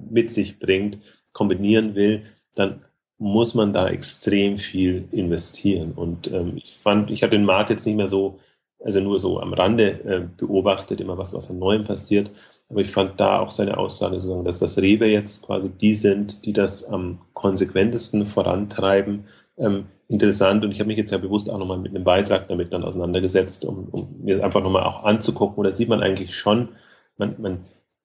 [0.10, 1.00] mit sich bringt,
[1.34, 2.24] kombinieren will,
[2.56, 2.82] dann
[3.20, 5.94] muss man da extrem viel investieren.
[5.96, 8.40] Und ähm, ich fand, ich habe den Markt jetzt nicht mehr so,
[8.84, 12.30] also nur so am Rande äh, beobachtet, immer was, was an Neuem passiert.
[12.70, 16.46] Aber ich fand da auch seine Aussage, sozusagen, dass das Rewe jetzt quasi die sind,
[16.46, 19.26] die das am konsequentesten vorantreiben.
[19.58, 20.64] Ähm, interessant.
[20.64, 23.66] Und ich habe mich jetzt ja bewusst auch nochmal mit einem Beitrag damit dann auseinandergesetzt,
[23.66, 25.58] um, um mir einfach nochmal auch anzugucken.
[25.58, 26.70] Und da sieht man eigentlich schon,
[27.18, 27.60] man, man,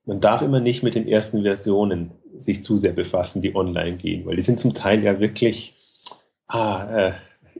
[0.05, 4.27] man darf immer nicht mit den ersten Versionen sich zu sehr befassen, die online gehen,
[4.27, 5.77] weil die sind zum Teil ja wirklich
[6.49, 7.13] ah, äh,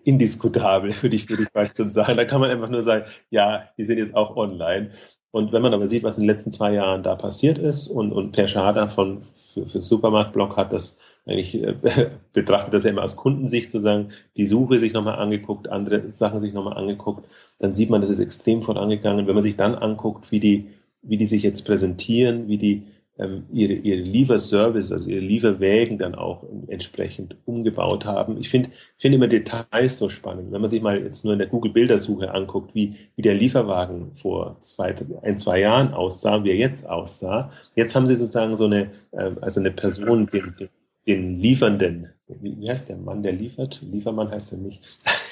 [0.05, 2.17] indiskutabel, würde ich, würde ich fast schon sagen.
[2.17, 4.91] Da kann man einfach nur sagen, ja, die sind jetzt auch online.
[5.31, 8.13] Und wenn man aber sieht, was in den letzten zwei Jahren da passiert ist und,
[8.13, 13.03] und Per Schader von, für, für Supermarktblog hat das eigentlich äh, betrachtet das ja immer
[13.03, 17.27] aus Kundensicht sozusagen, die Suche sich nochmal angeguckt, andere Sachen sich nochmal angeguckt,
[17.59, 19.27] dann sieht man, das ist extrem vorangegangen.
[19.27, 20.69] Wenn man sich dann anguckt, wie die,
[21.03, 22.83] wie die sich jetzt präsentieren, wie die
[23.19, 28.39] ähm, ihre, ihre Lieferservice, also ihre Lieferwägen dann auch entsprechend umgebaut haben.
[28.41, 30.51] Ich finde finde immer Details so spannend.
[30.51, 34.57] Wenn man sich mal jetzt nur in der Google-Bildersuche anguckt, wie, wie der Lieferwagen vor
[34.61, 37.53] zwei, ein, zwei Jahren aussah, wie er jetzt aussah.
[37.75, 40.69] Jetzt haben sie sozusagen so eine, ähm, also eine Person, den, den,
[41.07, 43.83] den Liefernden, wie, wie heißt der Mann, der liefert?
[43.83, 44.83] Liefermann heißt er nicht.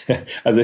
[0.45, 0.61] also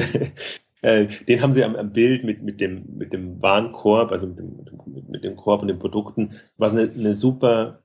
[0.81, 4.37] äh, den haben sie am, am, Bild mit, mit, dem, mit dem Warenkorb, also mit
[4.37, 4.65] dem,
[5.09, 7.81] mit dem Korb und den Produkten, was eine, eine super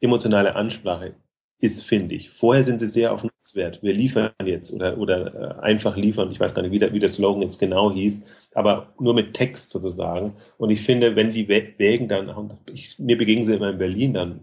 [0.00, 1.14] emotionale Ansprache
[1.62, 2.30] ist, finde ich.
[2.30, 3.82] Vorher sind sie sehr auf Nutzwert.
[3.82, 6.30] Wir liefern jetzt oder, oder äh, einfach liefern.
[6.32, 8.22] Ich weiß gar nicht, wie der, wie der Slogan jetzt genau hieß,
[8.54, 10.34] aber nur mit Text sozusagen.
[10.58, 14.40] Und ich finde, wenn die Wägen dann, ich, mir begegnen sie immer in Berlin dann,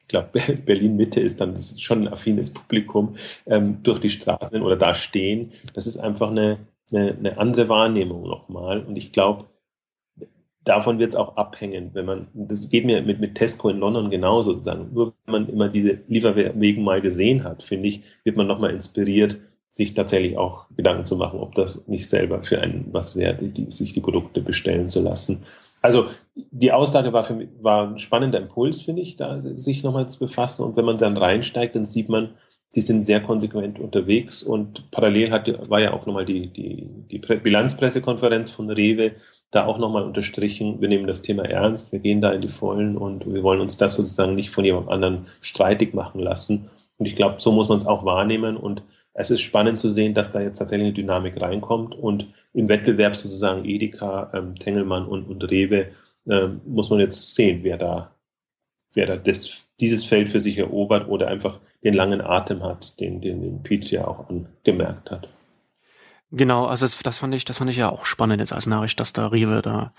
[0.00, 0.30] ich glaube,
[0.64, 5.50] Berlin Mitte ist dann schon ein affines Publikum, ähm, durch die Straßen oder da stehen.
[5.74, 6.58] Das ist einfach eine,
[6.92, 8.80] eine, eine andere Wahrnehmung nochmal.
[8.80, 9.44] Und ich glaube,
[10.64, 14.10] davon wird es auch abhängen, wenn man, das geht mir mit, mit Tesco in London
[14.10, 14.92] genauso sozusagen.
[14.92, 19.38] Nur wenn man immer diese Lieferwegen mal gesehen hat, finde ich, wird man nochmal inspiriert,
[19.70, 23.70] sich tatsächlich auch Gedanken zu machen, ob das nicht selber für einen was wäre, die,
[23.70, 25.44] sich die Produkte bestellen zu lassen.
[25.80, 30.08] Also die Aussage war für mich war ein spannender Impuls, finde ich, da sich nochmal
[30.08, 30.64] zu befassen.
[30.64, 32.30] Und wenn man dann reinsteigt, dann sieht man,
[32.74, 37.18] die sind sehr konsequent unterwegs und parallel hat, war ja auch nochmal die, die, die
[37.18, 39.12] Bilanzpressekonferenz von Rewe
[39.50, 42.98] da auch nochmal unterstrichen, wir nehmen das Thema ernst, wir gehen da in die Vollen
[42.98, 46.68] und wir wollen uns das sozusagen nicht von jemand anderen streitig machen lassen.
[46.98, 48.82] Und ich glaube, so muss man es auch wahrnehmen und
[49.14, 53.16] es ist spannend zu sehen, dass da jetzt tatsächlich eine Dynamik reinkommt und im Wettbewerb
[53.16, 55.88] sozusagen Edeka, ähm, Tengelmann und, und Rewe
[56.28, 58.14] ähm, muss man jetzt sehen, wer da,
[58.94, 63.20] wer da das, dieses Feld für sich erobert oder einfach den langen Atem hat, den,
[63.20, 65.28] den, den Pete ja auch angemerkt hat.
[66.30, 69.00] Genau, also das, das fand ich, das fand ich ja auch spannend jetzt als Nachricht,
[69.00, 69.94] dass da Rewe da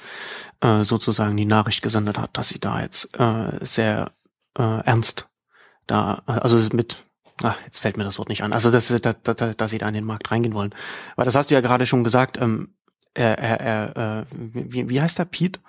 [0.61, 4.11] äh, sozusagen die Nachricht gesendet hat, dass sie da jetzt äh, sehr
[4.57, 5.27] äh, ernst
[5.87, 6.97] da, also mit,
[7.41, 9.87] ach, jetzt fällt mir das Wort nicht an, also dass, dass, dass, dass sie da
[9.87, 10.75] in den Markt reingehen wollen.
[11.15, 12.75] Weil das hast du ja gerade schon gesagt, ähm,
[13.15, 15.59] er, er, er, äh, wie, wie heißt der, Pete?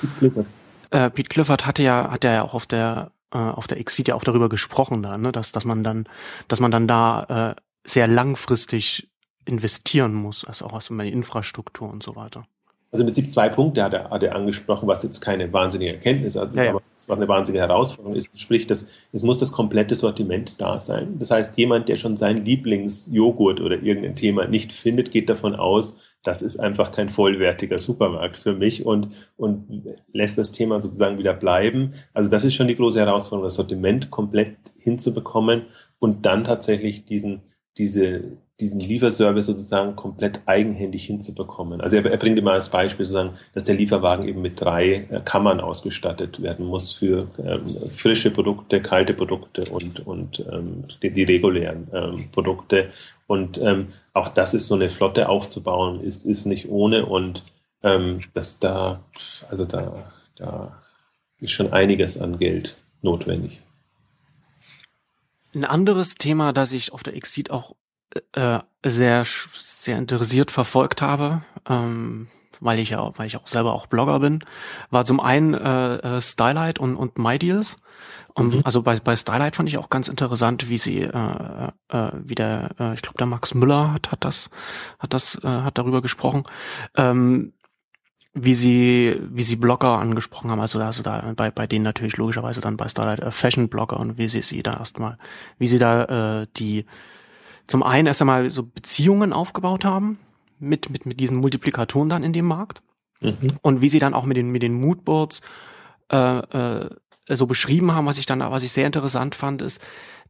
[0.00, 0.46] Pete Clifford.
[0.90, 4.14] Äh, Pete Clifford hatte ja, hat ja auch auf der äh, auf der Exit ja
[4.14, 6.08] auch darüber gesprochen da, ne, dass, dass man dann,
[6.48, 9.08] dass man dann da äh, sehr langfristig
[9.44, 12.46] investieren muss, also auch aus der Infrastruktur und so weiter.
[12.90, 16.36] Also im Prinzip zwei Punkte hat er, hat er angesprochen, was jetzt keine wahnsinnige Erkenntnis
[16.36, 16.70] ist, ja, ja.
[16.70, 18.30] aber was eine wahnsinnige Herausforderung ist.
[18.38, 21.18] Sprich, dass, es muss das komplette Sortiment da sein.
[21.18, 25.98] Das heißt, jemand, der schon sein Lieblingsjoghurt oder irgendein Thema nicht findet, geht davon aus,
[26.24, 31.34] das ist einfach kein vollwertiger Supermarkt für mich und, und lässt das Thema sozusagen wieder
[31.34, 31.94] bleiben.
[32.12, 35.66] Also das ist schon die große Herausforderung, das Sortiment komplett hinzubekommen
[35.98, 37.42] und dann tatsächlich diesen,
[37.78, 38.24] diese,
[38.60, 41.80] diesen Lieferservice sozusagen komplett eigenhändig hinzubekommen.
[41.80, 45.20] Also er, er, bringt immer als Beispiel sozusagen, dass der Lieferwagen eben mit drei äh,
[45.24, 51.22] Kammern ausgestattet werden muss für ähm, frische Produkte, kalte Produkte und, und ähm, die, die,
[51.22, 52.90] regulären ähm, Produkte.
[53.28, 57.42] Und ähm, auch das ist so eine Flotte aufzubauen, ist, ist nicht ohne und
[57.82, 59.00] ähm, dass da,
[59.48, 60.82] also da, da
[61.38, 63.62] ist schon einiges an Geld notwendig.
[65.54, 67.74] Ein anderes Thema, das ich auf der Exit auch
[68.32, 72.28] äh, sehr sehr interessiert verfolgt habe, ähm,
[72.60, 74.40] weil ich ja, weil ich auch selber auch Blogger bin,
[74.90, 77.76] war zum einen äh, äh, Stylight und und MyDeals.
[78.34, 78.60] Und mhm.
[78.64, 82.70] also bei bei Stylight fand ich auch ganz interessant, wie sie äh, äh, wie der
[82.78, 84.50] äh, ich glaube der Max Müller hat hat das
[84.98, 86.44] hat das äh, hat darüber gesprochen.
[86.96, 87.52] Ähm,
[88.34, 92.60] wie sie, wie sie Blogger angesprochen haben, also, also da bei, bei denen natürlich logischerweise
[92.60, 95.18] dann bei Starlight äh, Fashion Blogger und wie sie sie da erstmal,
[95.58, 96.84] wie sie da äh, die
[97.66, 100.18] zum einen erst einmal so Beziehungen aufgebaut haben
[100.58, 102.82] mit, mit, mit diesen Multiplikatoren dann in dem Markt
[103.20, 103.36] mhm.
[103.62, 105.40] und wie sie dann auch mit den, mit den Moodboards
[106.10, 106.88] äh, äh,
[107.28, 109.80] so beschrieben haben, was ich dann, was ich sehr interessant fand, ist,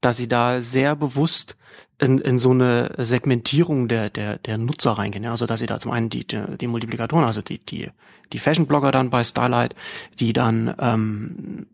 [0.00, 1.56] dass sie da sehr bewusst
[1.98, 5.24] in, in so eine Segmentierung der, der, der Nutzer reingehen.
[5.24, 5.30] Ja?
[5.30, 7.88] Also dass sie da zum einen die, die, die Multiplikatoren, also die, die,
[8.32, 9.74] die Fashion-Blogger dann bei Starlight,
[10.18, 11.66] die dann ähm,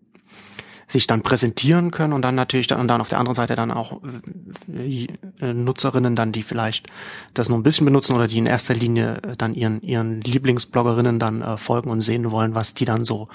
[0.89, 3.71] sich dann präsentieren können und dann natürlich dann, und dann auf der anderen Seite dann
[3.71, 4.01] auch
[4.73, 6.87] äh, Nutzerinnen dann, die vielleicht
[7.33, 11.19] das nur ein bisschen benutzen oder die in erster Linie äh, dann ihren, ihren Lieblingsbloggerinnen
[11.19, 13.29] dann äh, folgen und sehen wollen, was die dann so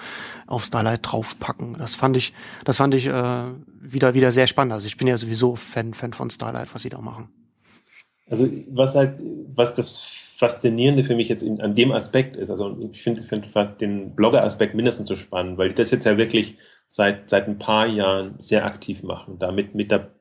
[0.47, 1.75] auf Starlight draufpacken.
[1.77, 2.33] Das fand ich,
[2.65, 3.43] das fand ich äh,
[3.81, 4.73] wieder, wieder sehr spannend.
[4.73, 7.29] Also ich bin ja sowieso Fan, Fan von Starlight, was sie da machen.
[8.29, 9.19] Also was halt,
[9.55, 10.01] was das
[10.37, 13.45] Faszinierende für mich jetzt in, an dem Aspekt ist, also ich finde find
[13.81, 16.55] den Blogger-Aspekt mindestens so spannend, weil das jetzt ja wirklich
[16.89, 20.11] seit, seit ein paar Jahren sehr aktiv machen, damit mit der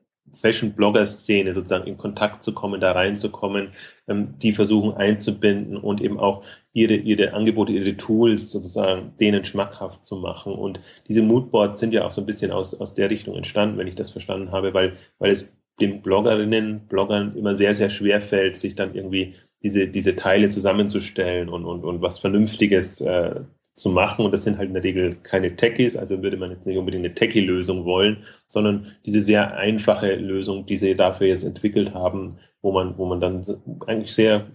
[0.41, 3.69] Fashion-Blogger-Szene sozusagen in Kontakt zu kommen, da reinzukommen,
[4.07, 10.05] ähm, die versuchen einzubinden und eben auch ihre, ihre Angebote, ihre Tools sozusagen denen schmackhaft
[10.05, 10.53] zu machen.
[10.53, 13.87] Und diese Moodboards sind ja auch so ein bisschen aus, aus der Richtung entstanden, wenn
[13.87, 18.57] ich das verstanden habe, weil, weil es den Bloggerinnen, Bloggern immer sehr, sehr schwer fällt,
[18.57, 23.41] sich dann irgendwie diese, diese Teile zusammenzustellen und, und, und was Vernünftiges äh,
[23.79, 24.25] zu machen.
[24.25, 27.05] Und das sind halt in der Regel keine Techies, also würde man jetzt nicht unbedingt
[27.05, 32.71] eine Techie-Lösung wollen, sondern diese sehr einfache Lösung, die sie dafür jetzt entwickelt haben, wo
[32.71, 33.43] man, wo man dann
[33.87, 34.47] eigentlich sehr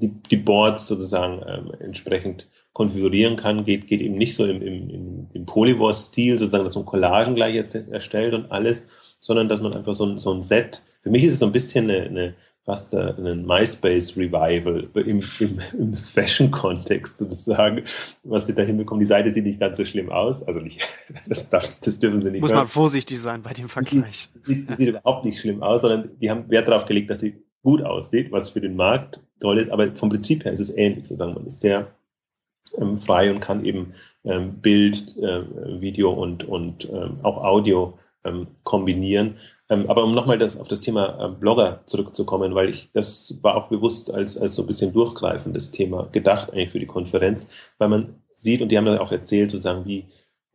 [0.00, 5.28] die, die Boards sozusagen ähm, entsprechend konfigurieren kann, geht, geht eben nicht so im, im,
[5.32, 8.86] im, Polyvore-Stil, sozusagen, dass man Collagen gleich jetzt erstellt und alles,
[9.18, 11.52] sondern dass man einfach so ein, so ein Set, für mich ist es so ein
[11.52, 12.34] bisschen eine, eine
[12.64, 17.84] fast ein MySpace-Revival im, im, im Fashion-Kontext sozusagen,
[18.22, 19.00] was sie da hinbekommen.
[19.00, 20.86] Die Seite sieht nicht ganz so schlimm aus, also nicht,
[21.26, 22.40] das, darf, das dürfen sie nicht.
[22.40, 22.60] Muss hören.
[22.60, 24.28] man vorsichtig sein bei dem Vergleich.
[24.46, 27.42] Die, die sieht überhaupt nicht schlimm aus, sondern die haben Wert darauf gelegt, dass sie
[27.62, 31.06] gut aussieht, was für den Markt toll ist, aber vom Prinzip her ist es ähnlich,
[31.06, 31.34] sozusagen.
[31.34, 31.88] Man ist sehr
[32.78, 33.94] ähm, frei und kann eben
[34.24, 39.36] ähm, Bild, äh, Video und, und ähm, auch Audio ähm, kombinieren.
[39.68, 43.56] Ähm, aber um nochmal das, auf das Thema ähm, Blogger zurückzukommen, weil ich, das war
[43.56, 47.48] auch bewusst als, als so ein bisschen durchgreifendes Thema gedacht eigentlich für die Konferenz,
[47.78, 50.06] weil man sieht, und die haben ja auch erzählt, sozusagen, wie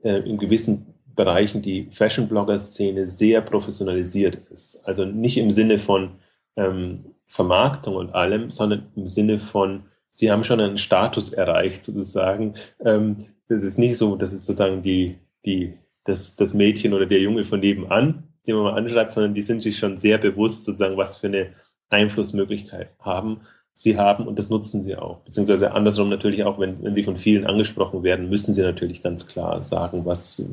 [0.04, 4.82] äh, in gewissen Bereichen die Fashion-Blogger-Szene sehr professionalisiert ist.
[4.86, 6.12] Also nicht im Sinne von
[6.56, 12.56] ähm, Vermarktung und allem, sondern im Sinne von, sie haben schon einen Status erreicht, sozusagen.
[12.84, 17.20] Ähm, das ist nicht so, das ist sozusagen die, die, das, das Mädchen oder der
[17.20, 20.98] Junge von nebenan, den man mal anschreibt, sondern die sind sich schon sehr bewusst, sozusagen,
[20.98, 21.50] was für eine
[21.90, 23.42] Einflussmöglichkeit haben
[23.78, 25.20] sie haben und das nutzen sie auch.
[25.20, 29.28] Beziehungsweise andersrum natürlich auch, wenn, wenn sie von vielen angesprochen werden, müssen sie natürlich ganz
[29.28, 30.50] klar sagen, was,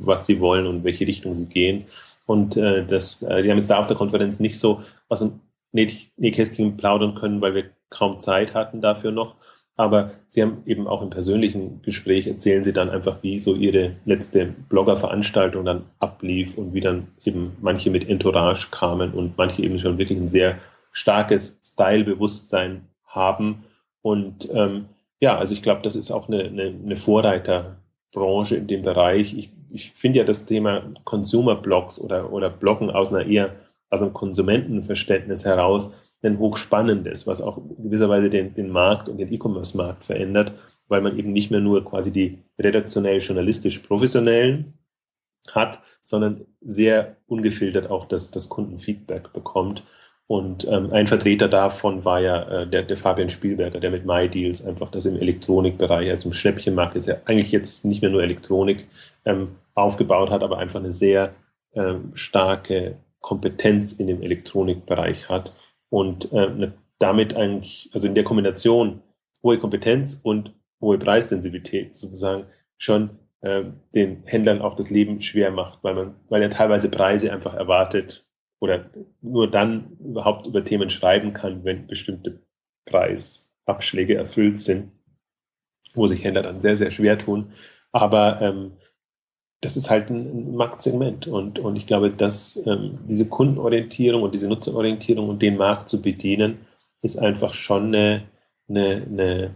[0.00, 1.84] was sie wollen und welche Richtung sie gehen.
[2.26, 5.40] Und äh, das, äh, die haben jetzt da auf der Konferenz nicht so aus dem
[5.70, 9.36] Nähkästchen plaudern können, weil wir kaum Zeit hatten dafür noch,
[9.76, 13.92] aber Sie haben eben auch im persönlichen Gespräch erzählen Sie dann einfach, wie so Ihre
[14.06, 19.78] letzte Blogger-Veranstaltung dann ablief und wie dann eben manche mit Entourage kamen und manche eben
[19.78, 20.58] schon wirklich ein sehr
[20.92, 23.64] starkes Style-Bewusstsein haben.
[24.00, 24.86] Und ähm,
[25.20, 29.36] ja, also ich glaube, das ist auch eine, eine, eine Vorreiterbranche in dem Bereich.
[29.36, 33.50] Ich, ich finde ja das Thema Consumer Blogs oder, oder Bloggen aus einer eher
[33.90, 35.94] aus einem Konsumentenverständnis heraus
[36.26, 40.52] ein hochspannendes, was auch gewisserweise den, den Markt und den E-Commerce-Markt verändert,
[40.88, 44.74] weil man eben nicht mehr nur quasi die redaktionell journalistisch professionellen
[45.50, 49.82] hat, sondern sehr ungefiltert auch das, das Kundenfeedback bekommt.
[50.28, 54.64] Und ähm, ein Vertreter davon war ja äh, der, der Fabian Spielberger, der mit MyDeals
[54.64, 58.88] einfach das im Elektronikbereich, also im Schnäppchenmarkt jetzt ja eigentlich jetzt nicht mehr nur Elektronik
[59.24, 61.32] ähm, aufgebaut hat, aber einfach eine sehr
[61.74, 65.52] ähm, starke Kompetenz in dem Elektronikbereich hat
[65.96, 69.00] und äh, damit eigentlich, also in der Kombination
[69.42, 72.44] hohe Kompetenz und hohe Preissensibilität sozusagen
[72.76, 77.32] schon äh, den Händlern auch das Leben schwer macht, weil man, weil er teilweise Preise
[77.32, 78.26] einfach erwartet
[78.60, 78.90] oder
[79.22, 82.42] nur dann überhaupt über Themen schreiben kann, wenn bestimmte
[82.84, 84.92] Preisabschläge erfüllt sind,
[85.94, 87.54] wo sich Händler dann sehr, sehr schwer tun.
[87.92, 88.72] Aber ähm,
[89.60, 91.26] das ist halt ein, Marktsegment.
[91.26, 96.00] Und, und ich glaube, dass ähm, diese Kundenorientierung und diese Nutzerorientierung und den Markt zu
[96.00, 96.58] bedienen,
[97.02, 98.22] ist einfach schon eine,
[98.68, 99.54] eine, eine,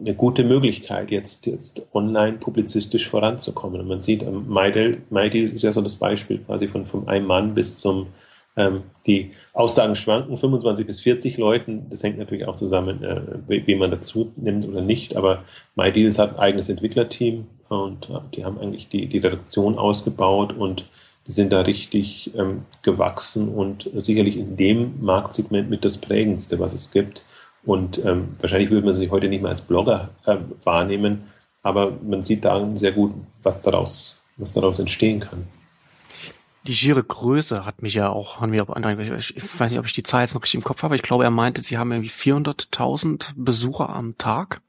[0.00, 3.80] eine gute Möglichkeit, jetzt, jetzt online publizistisch voranzukommen.
[3.80, 7.54] Und man sieht, ähm, MyDeal ist ja so das Beispiel quasi von, von einem Mann
[7.54, 8.08] bis zum
[8.56, 11.86] ähm, die Aussagen schwanken, 25 bis 40 Leuten.
[11.90, 15.16] Das hängt natürlich auch zusammen, äh, wie man dazu nimmt oder nicht.
[15.16, 15.44] Aber
[15.74, 17.46] MyDeals hat ein eigenes Entwicklerteam
[17.82, 20.84] und äh, die haben eigentlich die, die Redaktion ausgebaut und
[21.26, 26.74] die sind da richtig ähm, gewachsen und sicherlich in dem Marktsegment mit das prägendste, was
[26.74, 27.24] es gibt.
[27.64, 31.24] Und ähm, wahrscheinlich würde man sich heute nicht mehr als Blogger äh, wahrnehmen,
[31.62, 35.46] aber man sieht da sehr gut, was daraus, was daraus entstehen kann
[36.66, 38.66] die schiere Größe hat mich ja auch, haben wir,
[39.16, 41.02] ich, ich weiß nicht, ob ich die Zahl jetzt noch richtig im Kopf habe, ich
[41.02, 44.60] glaube, er meinte, sie haben irgendwie 400.000 Besucher am Tag.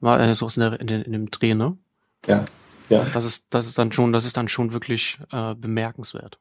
[0.00, 1.76] War äh, so in, der, in, in dem Dreh, ne?
[2.26, 2.44] Ja,
[2.88, 3.06] ja.
[3.12, 6.38] Das ist, das ist dann schon, das ist dann schon wirklich äh, bemerkenswert.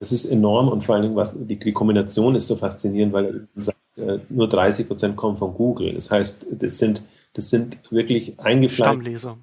[0.00, 3.46] Das ist enorm und vor allen Dingen, was die, die Kombination ist so faszinierend, weil
[3.54, 5.94] sagt, äh, nur 30 Prozent kommen von Google.
[5.94, 9.38] Das heißt, das sind, das sind wirklich eingefleischte Stammleser.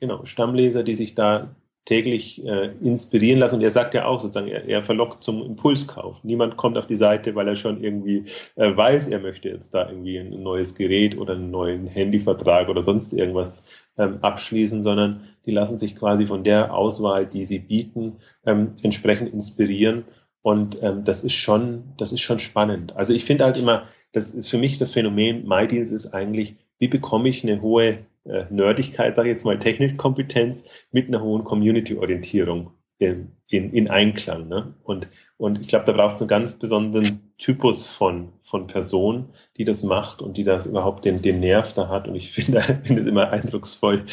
[0.00, 3.56] Genau, Stammleser, die sich da täglich äh, inspirieren lassen.
[3.56, 6.22] Und er sagt ja auch sozusagen, er, er, verlockt zum Impulskauf.
[6.22, 8.24] Niemand kommt auf die Seite, weil er schon irgendwie
[8.56, 12.82] äh, weiß, er möchte jetzt da irgendwie ein neues Gerät oder einen neuen Handyvertrag oder
[12.82, 13.64] sonst irgendwas
[14.00, 18.14] ähm, abschließen, sondern die lassen sich quasi von der Auswahl, die sie bieten,
[18.46, 20.04] ähm, entsprechend inspirieren.
[20.42, 22.96] Und ähm, das ist schon, das ist schon spannend.
[22.96, 26.88] Also ich finde halt immer, das ist für mich das Phänomen, MyDeals ist eigentlich, wie
[26.88, 32.70] bekomme ich eine hohe äh, Nerdigkeit, sage ich jetzt mal, Technikkompetenz mit einer hohen Community-Orientierung
[32.98, 34.48] in, in, in, Einklang.
[34.48, 34.74] Ne?
[34.82, 39.64] Und, und ich glaube, da braucht es einen ganz besonderen Typus von, von Person, die
[39.64, 42.06] das macht und die das überhaupt den, den Nerv da hat.
[42.06, 44.04] Und ich finde find es immer eindrucksvoll,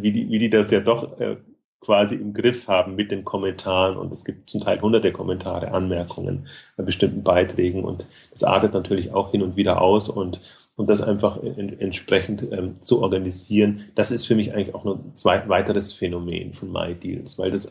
[0.00, 1.36] wie die, wie die das ja doch äh,
[1.80, 3.96] quasi im Griff haben mit den Kommentaren.
[3.96, 6.46] Und es gibt zum Teil hunderte Kommentare, Anmerkungen
[6.76, 7.82] bei bestimmten Beiträgen.
[7.82, 10.08] Und das artet natürlich auch hin und wieder aus.
[10.08, 10.40] Und
[10.76, 14.98] und das einfach in, entsprechend ähm, zu organisieren, das ist für mich eigentlich auch noch
[14.98, 17.70] ein weiteres Phänomen von MyDeals, weil das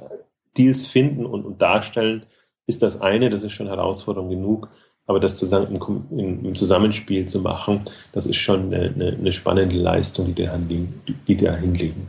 [0.56, 2.28] Deals finden und, und darstellen
[2.70, 4.70] ist das eine, das ist schon Herausforderung genug,
[5.08, 5.80] aber das zusammen
[6.12, 12.08] im, im, Zusammenspiel zu machen, das ist schon eine, eine, spannende Leistung, die da hinlegen.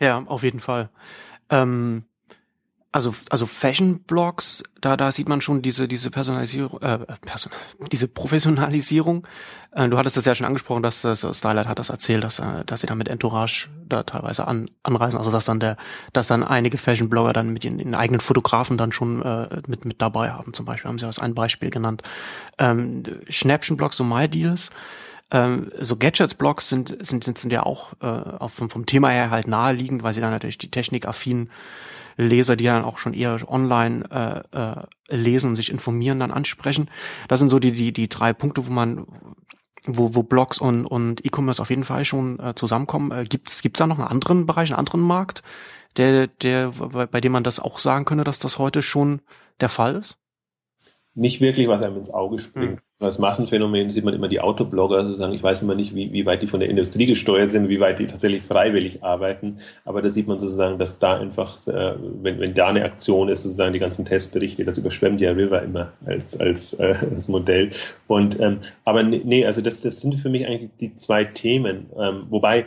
[0.00, 0.88] Ja, auf jeden Fall.
[1.50, 2.04] Ähm,
[2.92, 7.52] also, also Fashion-Blogs, da, da sieht man schon diese, diese Personalisierung, äh, Person,
[7.92, 9.28] diese Professionalisierung.
[9.72, 12.64] Äh, du hattest das ja schon angesprochen, dass das Starlight hat das erzählt, dass, äh,
[12.66, 15.18] dass sie da mit Entourage da teilweise an, anreisen.
[15.18, 15.76] Also dass dann der,
[16.12, 20.32] dass dann einige Fashion-Blogger dann mit ihren, eigenen Fotografen dann schon äh, mit, mit dabei
[20.32, 20.52] haben.
[20.52, 22.02] Zum Beispiel haben sie als ein Beispiel genannt.
[22.58, 24.70] Ähm, Schnäppchen-Blogs, so MyDeals.
[25.30, 30.02] Ähm, so Gadgets-Blogs sind, sind, sind, ja auch äh, vom, vom Thema her halt naheliegend,
[30.02, 31.50] weil sie dann natürlich die technikaffinen
[32.16, 36.90] Leser, die dann auch schon eher online äh, äh, lesen und sich informieren, dann ansprechen.
[37.28, 39.06] Das sind so die, die, die drei Punkte, wo man
[39.86, 43.10] wo, wo Blogs und, und E-Commerce auf jeden Fall schon äh, zusammenkommen.
[43.12, 45.42] Äh, gibt's gibt's da noch einen anderen Bereich, einen anderen Markt,
[45.96, 49.22] der, der, bei, bei dem man das auch sagen könnte, dass das heute schon
[49.60, 50.18] der Fall ist?
[51.20, 52.78] Nicht wirklich, was einem ins Auge springt.
[52.78, 53.06] Hm.
[53.06, 55.34] Als Massenphänomen sieht man immer die Autoblogger sozusagen.
[55.34, 57.98] Ich weiß immer nicht, wie, wie weit die von der Industrie gesteuert sind, wie weit
[57.98, 59.58] die tatsächlich freiwillig arbeiten.
[59.84, 63.42] Aber da sieht man sozusagen, dass da einfach, äh, wenn, wenn da eine Aktion ist,
[63.42, 67.72] sozusagen die ganzen Testberichte, das überschwemmt ja River immer als, als, äh, als Modell.
[68.06, 71.90] Und, ähm, aber nee, also das, das sind für mich eigentlich die zwei Themen.
[71.98, 72.64] Ähm, wobei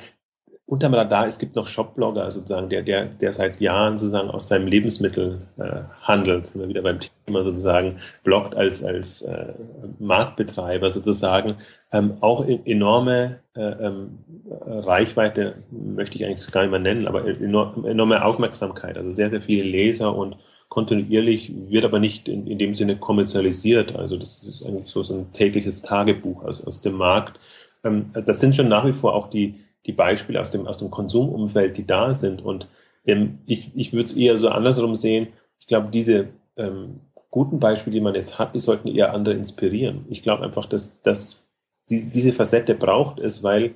[0.65, 4.67] unterm Radar, es gibt noch Shopblogger sozusagen, der, der, der seit Jahren sozusagen aus seinem
[4.67, 9.53] Lebensmittel äh, handelt, sind wir wieder beim Thema sozusagen, bloggt als, als äh,
[9.99, 11.57] Marktbetreiber sozusagen,
[11.91, 14.19] ähm, auch enorme äh, ähm,
[14.61, 19.41] Reichweite, möchte ich eigentlich gar nicht mehr nennen, aber enorm, enorme Aufmerksamkeit, also sehr, sehr
[19.41, 20.37] viele Leser und
[20.69, 23.95] kontinuierlich, wird aber nicht in, in dem Sinne kommerzialisiert.
[23.95, 27.39] Also das ist eigentlich so, so ein tägliches Tagebuch aus, aus dem Markt.
[27.83, 30.91] Ähm, das sind schon nach wie vor auch die, die Beispiele aus dem, aus dem
[30.91, 32.41] Konsumumfeld, die da sind.
[32.41, 32.67] Und
[33.05, 35.27] ähm, ich, ich würde es eher so andersrum sehen.
[35.59, 40.05] Ich glaube, diese ähm, guten Beispiele, die man jetzt hat, die sollten eher andere inspirieren.
[40.09, 41.45] Ich glaube einfach, dass, dass
[41.89, 43.75] die, diese Facette braucht es, weil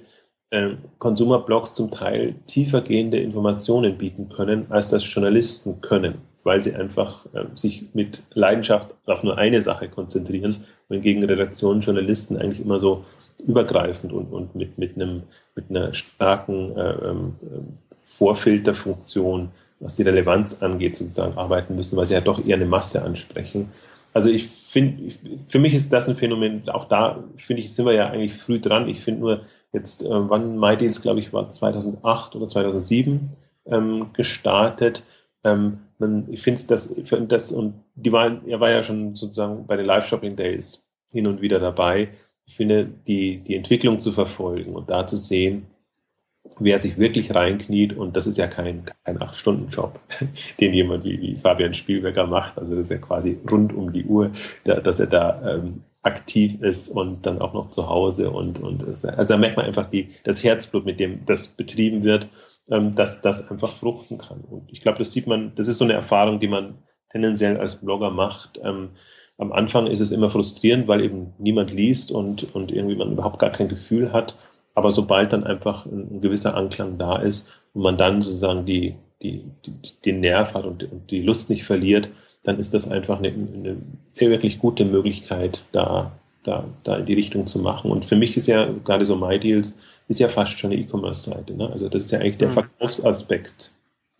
[0.51, 7.25] ähm, Consumer-Blogs zum Teil tiefergehende Informationen bieten können, als das Journalisten können, weil sie einfach
[7.33, 13.03] äh, sich mit Leidenschaft auf nur eine Sache konzentrieren, wohingegen Redaktionen, Journalisten eigentlich immer so
[13.45, 15.23] übergreifend und, und mit, mit, einem,
[15.55, 17.33] mit einer starken äh, ähm,
[18.03, 23.03] Vorfilterfunktion, was die Relevanz angeht, sozusagen arbeiten müssen, weil sie ja doch eher eine Masse
[23.03, 23.69] ansprechen.
[24.13, 25.13] Also ich finde,
[25.47, 28.59] für mich ist das ein Phänomen, auch da finde ich, sind wir ja eigentlich früh
[28.59, 28.87] dran.
[28.87, 29.41] Ich finde nur
[29.73, 33.29] jetzt, äh, wann MyDeals, glaube ich, war 2008 oder 2007
[33.65, 35.03] ähm, gestartet.
[35.43, 36.93] Ähm, man, ich finde das,
[37.27, 41.41] das, und die waren, er war ja schon sozusagen bei den Live-Shopping Days hin und
[41.41, 42.09] wieder dabei
[42.47, 45.67] ich finde, die, die Entwicklung zu verfolgen und da zu sehen,
[46.59, 49.99] wer sich wirklich reinkniet, und das ist ja kein, kein Acht-Stunden-Job,
[50.59, 52.57] den jemand wie, wie Fabian Spielberger macht.
[52.57, 54.31] Also das ist ja quasi rund um die Uhr,
[54.63, 58.81] da, dass er da ähm, aktiv ist und dann auch noch zu Hause und, und
[58.83, 62.29] es, also da merkt man einfach die, das Herzblut, mit dem das betrieben wird,
[62.69, 64.39] ähm, dass das einfach fruchten kann.
[64.41, 66.77] Und ich glaube, das sieht man, das ist so eine Erfahrung, die man
[67.11, 68.57] tendenziell als Blogger macht.
[68.63, 68.91] Ähm,
[69.37, 73.39] am Anfang ist es immer frustrierend, weil eben niemand liest und, und irgendwie man überhaupt
[73.39, 74.35] gar kein Gefühl hat.
[74.73, 79.43] Aber sobald dann einfach ein, gewisser Anklang da ist und man dann sozusagen die, die,
[79.65, 79.73] die,
[80.05, 82.09] den Nerv hat und, und die Lust nicht verliert,
[82.43, 83.77] dann ist das einfach eine, eine
[84.15, 86.11] wirklich gute Möglichkeit, da,
[86.43, 87.91] da, da in die Richtung zu machen.
[87.91, 89.77] Und für mich ist ja gerade so MyDeals
[90.07, 91.53] ist ja fast schon eine E-Commerce-Seite.
[91.53, 91.69] Ne?
[91.69, 92.53] Also das ist ja eigentlich der mhm.
[92.53, 93.73] Verkaufsaspekt,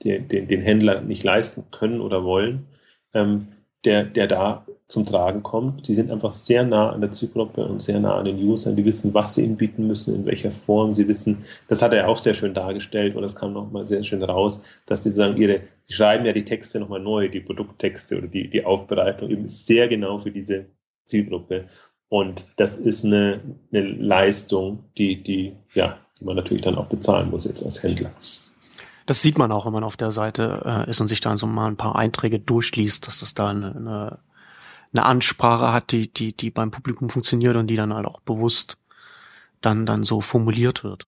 [0.03, 2.65] den, den, den Händler nicht leisten können oder wollen.
[3.13, 3.47] Ähm,
[3.87, 5.87] der, der da zum Tragen kommt.
[5.87, 8.75] Die sind einfach sehr nah an der Zielgruppe und sehr nah an den Usern.
[8.75, 10.93] Die wissen, was sie ihnen bieten müssen, in welcher Form.
[10.93, 14.23] Sie wissen, das hat er auch sehr schön dargestellt und das kam nochmal sehr schön
[14.23, 18.27] raus, dass sie sagen, ihre, die schreiben ja die Texte nochmal neu, die Produkttexte oder
[18.27, 20.65] die, die Aufbereitung eben sehr genau für diese
[21.05, 21.65] Zielgruppe.
[22.09, 27.29] Und das ist eine, eine Leistung, die, die, ja, die man natürlich dann auch bezahlen
[27.29, 28.11] muss jetzt als Händler.
[29.07, 31.47] Das sieht man auch, wenn man auf der Seite äh, ist und sich dann so
[31.47, 34.19] mal ein paar Einträge durchliest, dass das da eine, eine,
[34.93, 38.77] eine Ansprache hat, die, die, die beim Publikum funktioniert und die dann halt auch bewusst
[39.61, 41.07] dann, dann so formuliert wird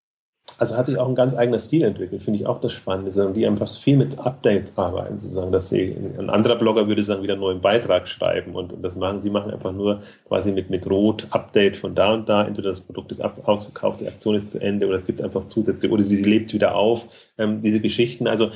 [0.58, 3.34] also hat sich auch ein ganz eigener Stil entwickelt, finde ich auch das Spannende, sondern
[3.34, 7.34] die einfach viel mit Updates arbeiten, sozusagen, dass sie, ein anderer Blogger würde sagen, wieder
[7.34, 10.90] einen neuen Beitrag schreiben und, und das machen, sie machen einfach nur quasi mit, mit
[10.90, 14.52] Rot Update von da und da, entweder das Produkt ist ab, ausverkauft, die Aktion ist
[14.52, 17.80] zu Ende oder es gibt einfach Zusätze oder sie, sie lebt wieder auf, ähm, diese
[17.80, 18.52] Geschichten, also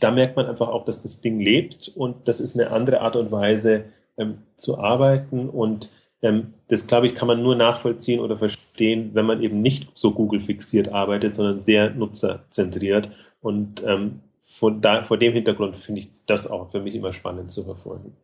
[0.00, 3.16] da merkt man einfach auch, dass das Ding lebt und das ist eine andere Art
[3.16, 3.84] und Weise
[4.16, 9.42] ähm, zu arbeiten und das, glaube ich, kann man nur nachvollziehen oder verstehen, wenn man
[9.42, 13.10] eben nicht so Google-fixiert arbeitet, sondern sehr nutzerzentriert.
[13.40, 17.52] Und ähm, vor, da, vor dem Hintergrund finde ich das auch für mich immer spannend
[17.52, 18.16] zu verfolgen.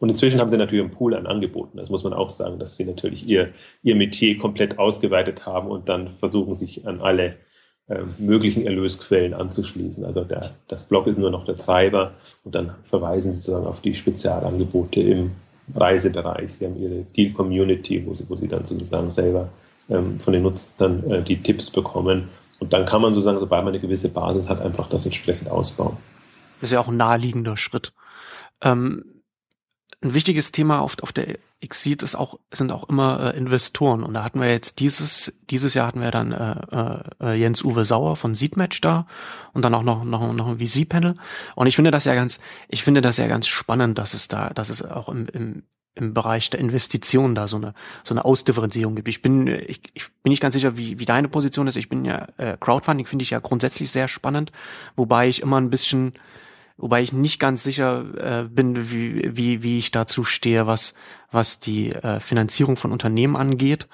[0.00, 1.78] Und inzwischen haben sie natürlich einen Pool an Angeboten.
[1.78, 5.88] Das muss man auch sagen, dass sie natürlich ihr, ihr Metier komplett ausgeweitet haben und
[5.88, 7.36] dann versuchen, sich an alle
[7.88, 10.04] äh, möglichen Erlösquellen anzuschließen.
[10.04, 12.12] Also der, das Blog ist nur noch der Treiber
[12.44, 15.30] und dann verweisen sie sozusagen auf die Spezialangebote im
[15.74, 16.54] Reisebereich.
[16.54, 19.48] Sie haben ihre Deal-Community, wo sie, wo sie dann sozusagen selber
[19.88, 22.28] ähm, von den Nutzern äh, die Tipps bekommen.
[22.60, 25.96] Und dann kann man sozusagen, sobald man eine gewisse Basis hat, einfach das entsprechend ausbauen.
[26.60, 27.92] Das ist ja auch ein naheliegender Schritt.
[28.62, 29.04] Ähm,
[30.00, 34.04] ein wichtiges Thema auf, auf der Exit ist auch, sind auch immer äh, Investoren.
[34.04, 38.14] Und da hatten wir jetzt dieses, dieses Jahr hatten wir dann äh, äh, Jens-Uwe Sauer
[38.14, 39.08] von Seedmatch da
[39.54, 41.14] und dann auch noch, noch, noch ein VC-Panel.
[41.56, 42.38] Und ich finde das ja ganz,
[42.68, 45.62] ich finde das ja ganz spannend, dass es da, dass es auch im, im,
[45.96, 47.74] im Bereich der Investitionen da so eine
[48.04, 49.08] so eine Ausdifferenzierung gibt.
[49.08, 51.76] Ich bin ich, ich bin nicht ganz sicher, wie wie deine Position ist.
[51.76, 54.52] Ich bin ja äh, Crowdfunding finde ich ja grundsätzlich sehr spannend,
[54.94, 56.12] wobei ich immer ein bisschen
[56.78, 60.94] wobei ich nicht ganz sicher äh, bin, wie, wie, wie ich dazu stehe, was,
[61.30, 63.88] was die äh, Finanzierung von Unternehmen angeht,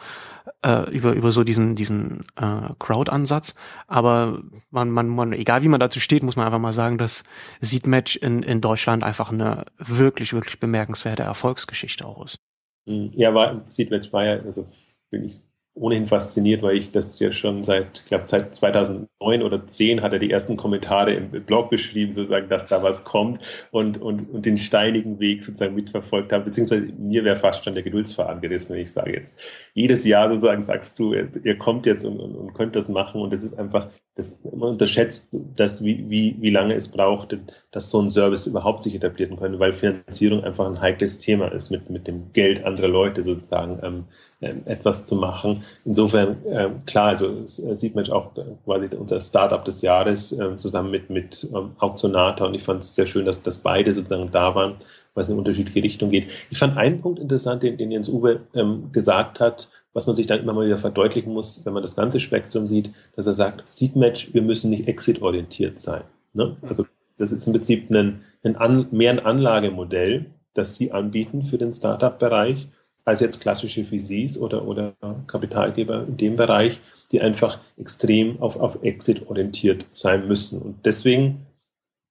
[0.62, 3.54] äh, über, über so diesen, diesen äh, Crowd-Ansatz.
[3.86, 7.24] Aber man, man, man, egal wie man dazu steht, muss man einfach mal sagen, dass
[7.60, 12.38] Seedmatch in, in Deutschland einfach eine wirklich, wirklich bemerkenswerte Erfolgsgeschichte auch ist.
[12.86, 14.66] Hm, ja, war, Seedmatch war ja, also
[15.10, 15.43] bin ich
[15.74, 20.12] ohnehin fasziniert, weil ich das ja schon seit, ich glaube, seit 2009 oder 2010 hat
[20.12, 23.40] er die ersten Kommentare im Blog geschrieben, sozusagen, dass da was kommt
[23.72, 27.82] und, und, und den steinigen Weg sozusagen mitverfolgt habe, beziehungsweise mir wäre fast schon der
[27.82, 29.40] Geduldsfaden gerissen, wenn ich sage jetzt,
[29.74, 33.32] jedes Jahr sozusagen sagst du, ihr kommt jetzt und, und, und könnt das machen und
[33.32, 37.36] das ist einfach, das, man unterschätzt das, wie, wie, wie lange es braucht,
[37.72, 41.70] dass so ein Service überhaupt sich etablieren könnte, weil Finanzierung einfach ein heikles Thema ist,
[41.70, 44.04] mit, mit dem Geld anderer Leute sozusagen ähm,
[44.40, 45.64] ähm, etwas zu machen.
[45.84, 48.30] Insofern, ähm, klar, also sieht man auch
[48.64, 52.94] quasi unser Startup des Jahres ähm, zusammen mit, mit ähm, Auktionata und ich fand es
[52.94, 54.76] sehr schön, dass, dass beide sozusagen da waren,
[55.14, 56.28] weil es in unterschiedliche Richtung geht.
[56.50, 60.26] Ich fand einen Punkt interessant, den, den Jens Uwe ähm, gesagt hat, was man sich
[60.26, 63.64] dann immer mal wieder verdeutlichen muss, wenn man das ganze Spektrum sieht, dass er sagt,
[63.72, 66.02] Seedmatch, wir müssen nicht exit-orientiert sein.
[66.34, 66.56] Ne?
[66.62, 66.84] Also
[67.16, 71.72] das ist im Prinzip ein, ein An, mehr ein Anlagemodell, das sie anbieten für den
[71.72, 72.68] Startup-Bereich
[73.04, 74.94] als jetzt klassische VCs oder, oder
[75.26, 76.80] Kapitalgeber in dem Bereich,
[77.12, 80.60] die einfach extrem auf, auf Exit orientiert sein müssen.
[80.62, 81.46] Und deswegen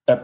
[0.05, 0.17] äh,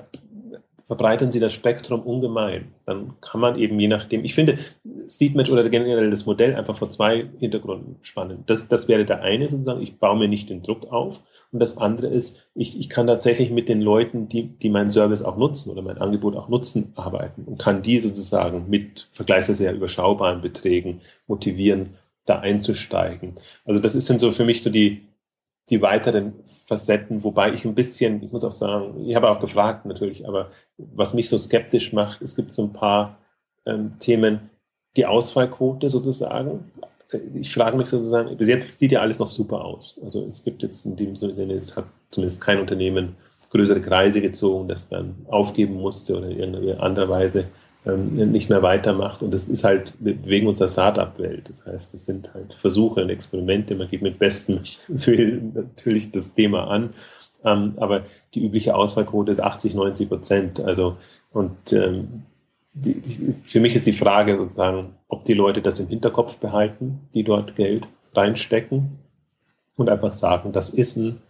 [0.89, 2.73] verbreitern sie das Spektrum ungemein.
[2.87, 4.57] Dann kann man eben je nachdem, ich finde
[5.05, 8.49] Seedmatch oder generell das Modell einfach vor zwei Hintergründen spannend.
[8.49, 11.19] Das, das wäre der eine sozusagen, ich baue mir nicht den Druck auf,
[11.51, 15.23] und das andere ist, ich, ich kann tatsächlich mit den Leuten, die, die meinen Service
[15.23, 19.73] auch nutzen oder mein Angebot auch nutzen, arbeiten und kann die sozusagen mit vergleichsweise sehr
[19.73, 23.37] überschaubaren Beträgen motivieren, da einzusteigen.
[23.65, 25.07] Also das sind so für mich so die,
[25.71, 29.85] die weiteren Facetten, wobei ich ein bisschen, ich muss auch sagen, ich habe auch gefragt
[29.85, 30.51] natürlich, aber
[30.95, 33.17] was mich so skeptisch macht, es gibt so ein paar
[33.65, 34.49] ähm, Themen,
[34.95, 36.71] die Ausfallquote sozusagen,
[37.33, 39.99] ich frage mich sozusagen, bis jetzt sieht ja alles noch super aus.
[40.03, 43.15] Also es gibt jetzt in dem Sinne, es hat zumindest kein Unternehmen
[43.49, 47.45] größere Kreise gezogen, das dann aufgeben musste oder in irgendeiner anderen Weise
[47.85, 49.23] ähm, nicht mehr weitermacht.
[49.23, 51.49] Und das ist halt wegen unserer Startup-Welt.
[51.49, 53.73] Das heißt, es sind halt Versuche und Experimente.
[53.75, 56.93] Man geht mit bestem Willen natürlich das Thema an.
[57.43, 58.03] Ähm, aber
[58.33, 60.59] die übliche Auswahlquote ist 80, 90 Prozent.
[60.59, 60.97] Also,
[61.31, 62.23] und ähm,
[62.73, 63.01] die,
[63.45, 67.55] für mich ist die Frage sozusagen, ob die Leute das im Hinterkopf behalten, die dort
[67.55, 68.99] Geld reinstecken
[69.75, 71.21] und einfach sagen, das ist ein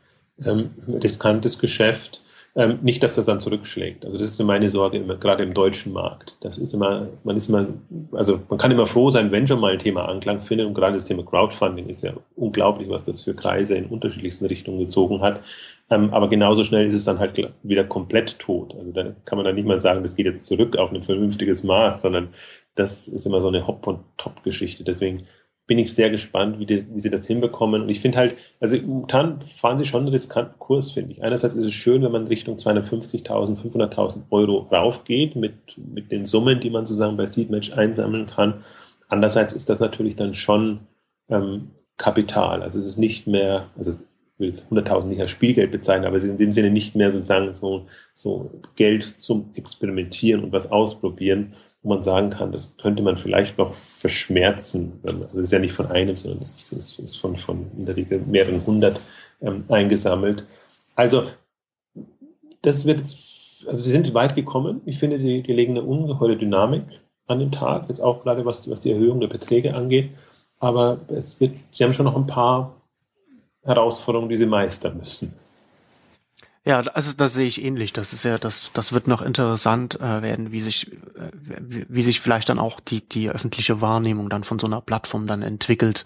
[0.43, 0.71] ähm,
[1.01, 2.21] riskantes Geschäft.
[2.55, 4.03] Ähm, nicht, dass das dann zurückschlägt.
[4.05, 6.35] Also das ist meine Sorge immer, gerade im deutschen Markt.
[6.41, 7.67] Das ist immer, man ist immer,
[8.11, 10.95] also man kann immer froh sein, wenn schon mal ein Thema Anklang findet und gerade
[10.95, 15.41] das Thema Crowdfunding ist ja unglaublich, was das für Kreise in unterschiedlichsten Richtungen gezogen hat.
[15.89, 18.75] Ähm, aber genauso schnell ist es dann halt wieder komplett tot.
[18.75, 21.63] Also da kann man dann nicht mal sagen, das geht jetzt zurück auf ein vernünftiges
[21.63, 22.29] Maß, sondern
[22.75, 24.83] das ist immer so eine Hop- und Top-Geschichte.
[24.83, 25.25] Deswegen
[25.69, 27.83] bin ich sehr gespannt, wie, die, wie sie das hinbekommen.
[27.83, 31.23] Und ich finde halt, also momentan fahren sie schon einen riskanten Kurs, finde ich.
[31.23, 36.59] Einerseits ist es schön, wenn man Richtung 250.000, 500.000 Euro raufgeht mit, mit den Summen,
[36.59, 38.63] die man sozusagen bei Seedmatch einsammeln kann.
[39.09, 40.79] Andererseits ist das natürlich dann schon
[41.29, 42.63] ähm, Kapital.
[42.63, 44.08] Also es ist nicht mehr, also es
[44.39, 47.11] will jetzt 100.000 nicht als Spielgeld bezeichnen, aber es ist in dem Sinne nicht mehr
[47.11, 53.03] sozusagen so, so Geld zum Experimentieren und was ausprobieren, wo man sagen kann, das könnte
[53.03, 54.99] man vielleicht noch verschmerzen.
[55.03, 57.95] Also das ist ja nicht von einem, sondern ist, ist, ist von, von in der
[57.95, 58.99] Regel mehreren hundert
[59.41, 60.45] ähm, eingesammelt.
[60.95, 61.27] Also
[62.61, 64.81] das wird jetzt, also sie sind weit gekommen.
[64.85, 66.83] Ich finde, die, die legen eine ungeheure Dynamik
[67.27, 70.09] an den Tag, jetzt auch gerade was, was die Erhöhung der Beträge angeht.
[70.59, 72.75] Aber es wird, sie haben schon noch ein paar
[73.69, 75.33] Herausforderungen, die sie meistern müssen.
[76.65, 77.93] Ja, also das sehe ich ähnlich.
[77.93, 82.01] Das ist ja, das, das wird noch interessant äh, werden, wie sich, äh, wie, wie
[82.03, 86.03] sich vielleicht dann auch die, die öffentliche Wahrnehmung dann von so einer Plattform dann entwickelt,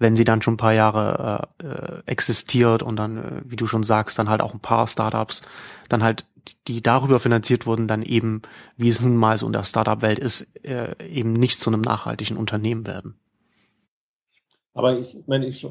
[0.00, 3.66] wenn sie dann schon ein paar Jahre äh, äh, existiert und dann, äh, wie du
[3.66, 5.40] schon sagst, dann halt auch ein paar Startups
[5.88, 6.26] dann halt,
[6.66, 8.42] die darüber finanziert wurden, dann eben,
[8.76, 12.36] wie es nun mal so in der Startup-Welt ist, äh, eben nicht zu einem nachhaltigen
[12.36, 13.14] Unternehmen werden.
[14.74, 15.66] Aber ich meine, ich,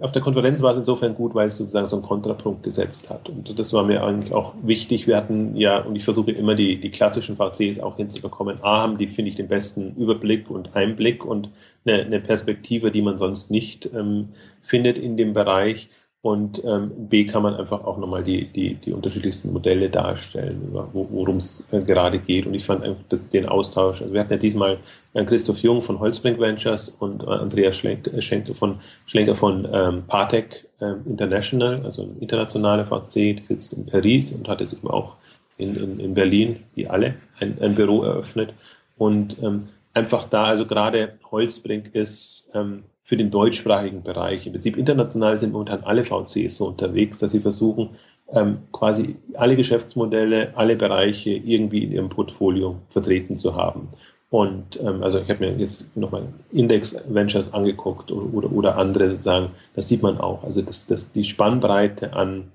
[0.00, 3.30] auf der Konferenz war es insofern gut, weil es sozusagen so einen Kontrapunkt gesetzt hat.
[3.30, 5.06] Und das war mir eigentlich auch wichtig.
[5.06, 8.58] Wir hatten ja, und ich versuche immer die, die klassischen VCs auch hinzubekommen.
[8.62, 11.48] A, haben die, finde ich, den besten Überblick und Einblick und
[11.86, 14.28] eine, eine Perspektive, die man sonst nicht ähm,
[14.60, 15.88] findet in dem Bereich.
[16.26, 21.36] Und ähm, B kann man einfach auch nochmal die, die, die unterschiedlichsten Modelle darstellen, worum
[21.36, 22.46] es äh, gerade geht.
[22.46, 24.76] Und ich fand einfach das, den Austausch, also wir hatten ja diesmal
[25.14, 29.68] äh, Christoph Jung von Holzbrink Ventures und äh, Andreas Schlenk, äh, Schenker von, Schlenker von
[29.72, 34.72] ähm, Partec ähm, International, also ein internationaler VC, die sitzt in Paris und hat es
[34.72, 35.14] eben auch
[35.58, 38.52] in, in, in Berlin, wie alle, ein, ein Büro eröffnet.
[38.98, 44.46] Und ähm, einfach da, also gerade Holzbrink ist ähm, für den deutschsprachigen Bereich.
[44.46, 47.90] Im Prinzip international sind momentan alle VCs so unterwegs, dass sie versuchen,
[48.32, 53.86] ähm, quasi alle Geschäftsmodelle, alle Bereiche irgendwie in ihrem Portfolio vertreten zu haben.
[54.30, 59.10] Und ähm, also ich habe mir jetzt nochmal Index Ventures angeguckt oder, oder, oder, andere
[59.10, 60.42] sozusagen, das sieht man auch.
[60.42, 62.50] Also das, das, die Spannbreite an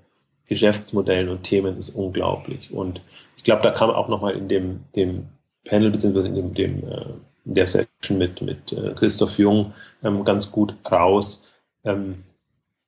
[0.48, 2.70] Geschäftsmodellen und Themen ist unglaublich.
[2.74, 3.00] Und
[3.38, 5.28] ich glaube, da kam auch nochmal in dem, dem
[5.64, 7.04] Panel beziehungsweise in dem, dem äh,
[7.46, 9.72] in der Session mit, mit äh, Christoph Jung
[10.02, 11.48] ähm, ganz gut raus,
[11.84, 12.24] ähm,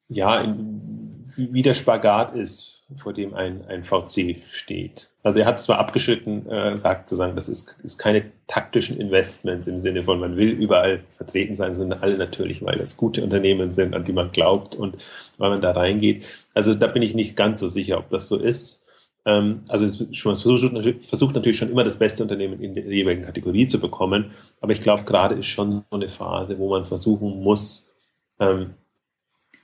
[0.09, 5.11] ja, in, wie der Spagat ist, vor dem ein, ein VC steht.
[5.23, 9.81] Also er hat zwar abgeschnitten, äh, sagt sozusagen, das ist, ist keine taktischen Investments im
[9.81, 13.95] Sinne von, man will überall vertreten sein, sind alle natürlich, weil das gute Unternehmen sind,
[13.95, 14.99] an die man glaubt und
[15.39, 16.25] weil man da reingeht.
[16.53, 18.84] Also da bin ich nicht ganz so sicher, ob das so ist.
[19.27, 22.85] Ähm, also es schon, versucht, natürlich, versucht natürlich schon immer das beste Unternehmen in der
[22.85, 26.85] jeweiligen Kategorie zu bekommen, aber ich glaube, gerade ist schon so eine Phase, wo man
[26.85, 27.91] versuchen muss,
[28.39, 28.75] ähm,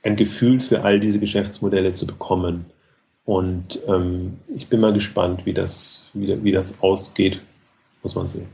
[0.03, 2.65] ein Gefühl für all diese Geschäftsmodelle zu bekommen.
[3.23, 7.39] Und ähm, ich bin mal gespannt, wie das, wie, wie das ausgeht,
[8.01, 8.47] muss man sehen.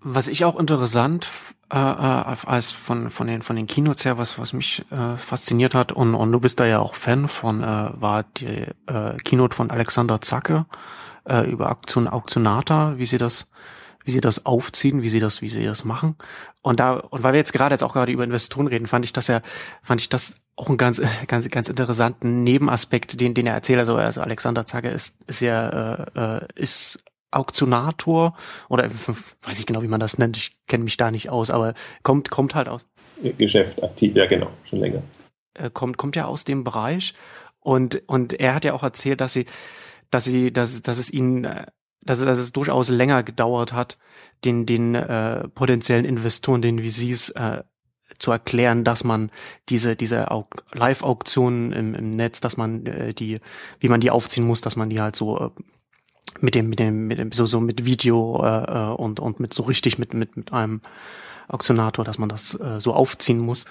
[0.00, 1.28] Was ich auch interessant
[1.72, 5.74] äh, äh, als von von den von den Kinos her, was was mich äh, fasziniert
[5.74, 9.56] hat und und du bist da ja auch Fan von, äh, war die äh, Keynote
[9.56, 10.66] von Alexander Zacke
[11.26, 13.48] äh, über Auktion Auktionata, wie sie das
[14.04, 16.16] wie sie das aufziehen, wie sie das wie sie das machen
[16.60, 19.14] und da und weil wir jetzt gerade jetzt auch gerade über Investoren reden, fand ich
[19.14, 19.40] das ja
[19.80, 23.78] fand ich das auch einen ganz ganz ganz interessanten Nebenaspekt, den den er erzählt.
[23.78, 27.02] Also, also Alexander Zacke ist ist ja äh, äh ist
[27.32, 28.36] Auktionator
[28.68, 28.90] oder
[29.42, 30.36] weiß ich genau, wie man das nennt.
[30.36, 32.86] Ich kenne mich da nicht aus, aber kommt kommt halt aus
[33.38, 35.02] Geschäft aktiv, ja genau, schon länger.
[35.54, 37.14] Äh, kommt kommt ja aus dem Bereich
[37.60, 39.46] und und er hat ja auch erzählt, dass sie
[40.10, 41.42] dass sie dass dass es ihnen
[42.04, 43.98] dass es, dass es durchaus länger gedauert hat,
[44.44, 47.62] den den äh, potenziellen Investoren, den VCs äh,
[48.18, 49.30] zu erklären, dass man
[49.68, 50.26] diese diese
[50.72, 53.40] Live-Auktionen im, im Netz, dass man äh, die,
[53.80, 55.50] wie man die aufziehen muss, dass man die halt so äh,
[56.40, 59.54] mit dem, mit dem, mit dem, so, so mit Video äh, äh, und, und mit
[59.54, 60.80] so richtig mit, mit, mit einem
[61.48, 63.66] Auktionator, dass man das äh, so aufziehen muss.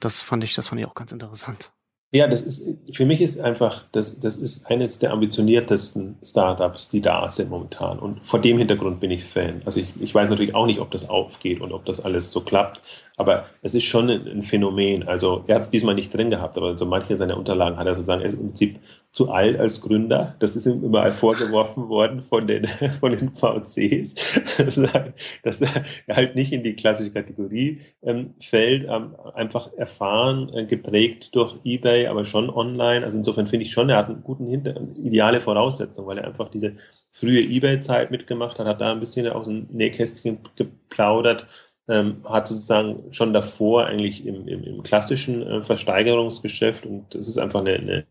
[0.00, 1.70] Das fand ich, das fand ich auch ganz interessant.
[2.12, 7.00] Ja, das ist, für mich ist einfach, das, das ist eines der ambitioniertesten Startups, die
[7.00, 7.98] da sind momentan.
[7.98, 9.60] Und vor dem Hintergrund bin ich Fan.
[9.64, 12.40] Also ich, ich weiß natürlich auch nicht, ob das aufgeht und ob das alles so
[12.40, 12.80] klappt.
[13.16, 15.08] Aber es ist schon ein, Phänomen.
[15.08, 17.96] Also er hat es diesmal nicht drin gehabt, aber so manche seiner Unterlagen hat er
[17.96, 18.78] sozusagen, im Prinzip
[19.16, 20.36] zu alt als Gründer.
[20.40, 22.66] Das ist ihm immer vorgeworfen worden von den,
[23.00, 24.14] von den VCs,
[25.42, 31.34] dass er halt nicht in die klassische Kategorie ähm, fällt, ähm, einfach erfahren, äh, geprägt
[31.34, 33.06] durch Ebay, aber schon online.
[33.06, 36.50] Also insofern finde ich schon, er hat einen guten Hinter ideale Voraussetzung, weil er einfach
[36.50, 36.74] diese
[37.10, 41.46] frühe Ebay-Zeit mitgemacht hat, hat da ein bisschen aus dem Nähkästchen geplaudert
[41.88, 47.38] ähm, hat sozusagen schon davor eigentlich im, im, im klassischen äh, Versteigerungsgeschäft und es ist
[47.38, 48.04] einfach eine, eine,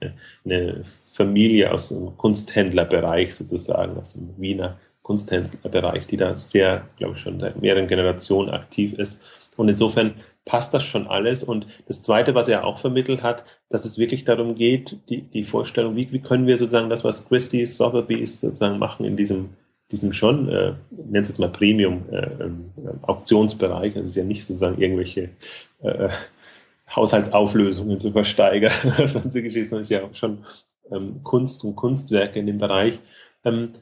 [0.46, 7.22] eine Familie aus dem Kunsthändlerbereich sozusagen, aus dem Wiener Kunsthändlerbereich, die da sehr, glaube ich,
[7.22, 9.22] schon seit mehreren Generationen aktiv ist.
[9.56, 10.16] Und insofern
[10.46, 11.44] passt das schon alles.
[11.44, 15.44] Und das Zweite, was er auch vermittelt hat, dass es wirklich darum geht, die, die
[15.44, 19.50] Vorstellung, wie, wie können wir sozusagen das, was Christie's, Sotheby's sozusagen machen in diesem
[19.96, 25.30] diesem schon, äh, nennt es jetzt mal Premium-Auktionsbereich, äh, das ist ja nicht sozusagen irgendwelche
[25.82, 26.10] äh,
[26.96, 28.72] Haushaltsauflösungen zu versteigern
[29.08, 30.46] sonstige Geschichten, sondern es ist ja auch schon
[30.92, 33.00] ähm, Kunst und Kunstwerke in dem Bereich.
[33.44, 33.74] Ähm,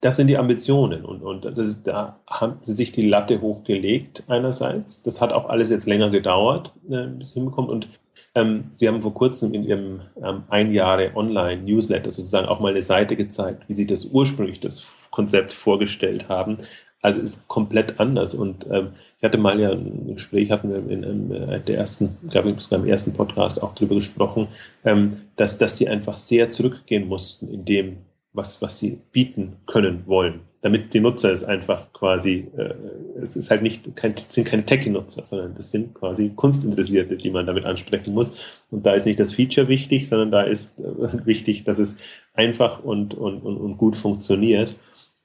[0.00, 4.24] das sind die Ambitionen und, und das ist, da haben sie sich die Latte hochgelegt
[4.28, 5.02] einerseits.
[5.02, 7.90] Das hat auch alles jetzt länger gedauert, äh, bis es hinbekommt und
[8.34, 12.82] ähm, Sie haben vor kurzem in Ihrem ähm, ein Jahre Online-Newsletter sozusagen auch mal eine
[12.82, 14.80] Seite gezeigt, wie Sie das ursprünglich, das
[15.20, 16.56] Konzept vorgestellt haben.
[17.02, 18.34] Also ist komplett anders.
[18.34, 21.76] Und ähm, ich hatte mal ja ein Gespräch, hatten wir in, in, in äh, der
[21.76, 24.48] ersten, glaube ich, beim ersten Podcast auch darüber gesprochen,
[24.84, 27.96] ähm, dass, dass sie einfach sehr zurückgehen mussten in dem,
[28.32, 30.40] was, was sie bieten können wollen.
[30.62, 32.74] Damit die Nutzer es einfach quasi, äh,
[33.22, 37.46] es ist halt nicht, kein, sind keine Techie-Nutzer, sondern das sind quasi Kunstinteressierte, die man
[37.46, 38.36] damit ansprechen muss.
[38.70, 41.96] Und da ist nicht das Feature wichtig, sondern da ist äh, wichtig, dass es
[42.32, 44.76] einfach und, und, und, und gut funktioniert.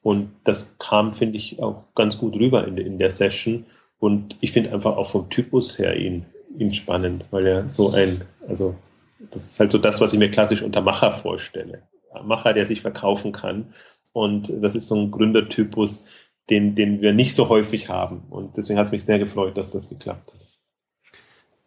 [0.06, 3.66] Und das kam, finde ich, auch ganz gut rüber in, in der Session.
[3.98, 6.24] Und ich finde einfach auch vom Typus her ihn,
[6.56, 8.76] ihn spannend, weil er so ein, also
[9.32, 11.82] das ist halt so das, was ich mir klassisch unter Macher vorstelle.
[12.22, 13.74] Macher, der sich verkaufen kann.
[14.12, 16.04] Und das ist so ein Gründertypus,
[16.50, 18.22] den, den wir nicht so häufig haben.
[18.30, 20.45] Und deswegen hat es mich sehr gefreut, dass das geklappt hat.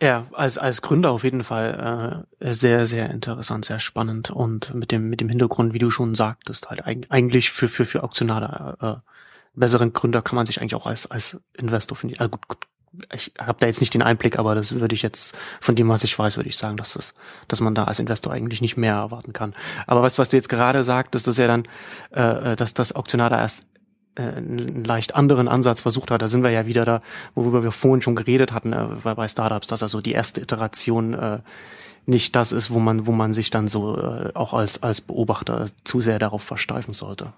[0.02, 4.92] Ja, als, als Gründer auf jeden Fall äh, sehr, sehr interessant, sehr spannend und mit
[4.92, 9.10] dem, mit dem Hintergrund, wie du schon sagtest, halt eigentlich für, für, für Auktionale äh,
[9.56, 12.18] besseren Gründer kann man sich eigentlich auch als, als Investor finden.
[12.18, 12.60] Also gut, gut,
[13.14, 16.06] ich habe da jetzt nicht den Einblick, aber das würde ich jetzt von dem, was
[16.06, 17.14] ich weiß, würde ich sagen, dass das,
[17.50, 19.54] dass man da als Investor eigentlich nicht mehr erwarten kann.
[19.86, 21.64] Aber was, was du jetzt gerade sagtest, dass ja dann,
[22.12, 23.79] äh, dass das Auktionator erst äh,
[24.20, 26.22] einen leicht anderen Ansatz versucht hat.
[26.22, 27.02] Da sind wir ja wieder da,
[27.36, 31.14] worüber wir vorhin schon geredet hatten äh, bei, bei Startups, dass also die erste Iteration
[31.14, 31.40] äh,
[32.06, 35.66] nicht das ist, wo man, wo man sich dann so äh, auch als, als Beobachter
[35.84, 37.34] zu sehr darauf versteifen sollte.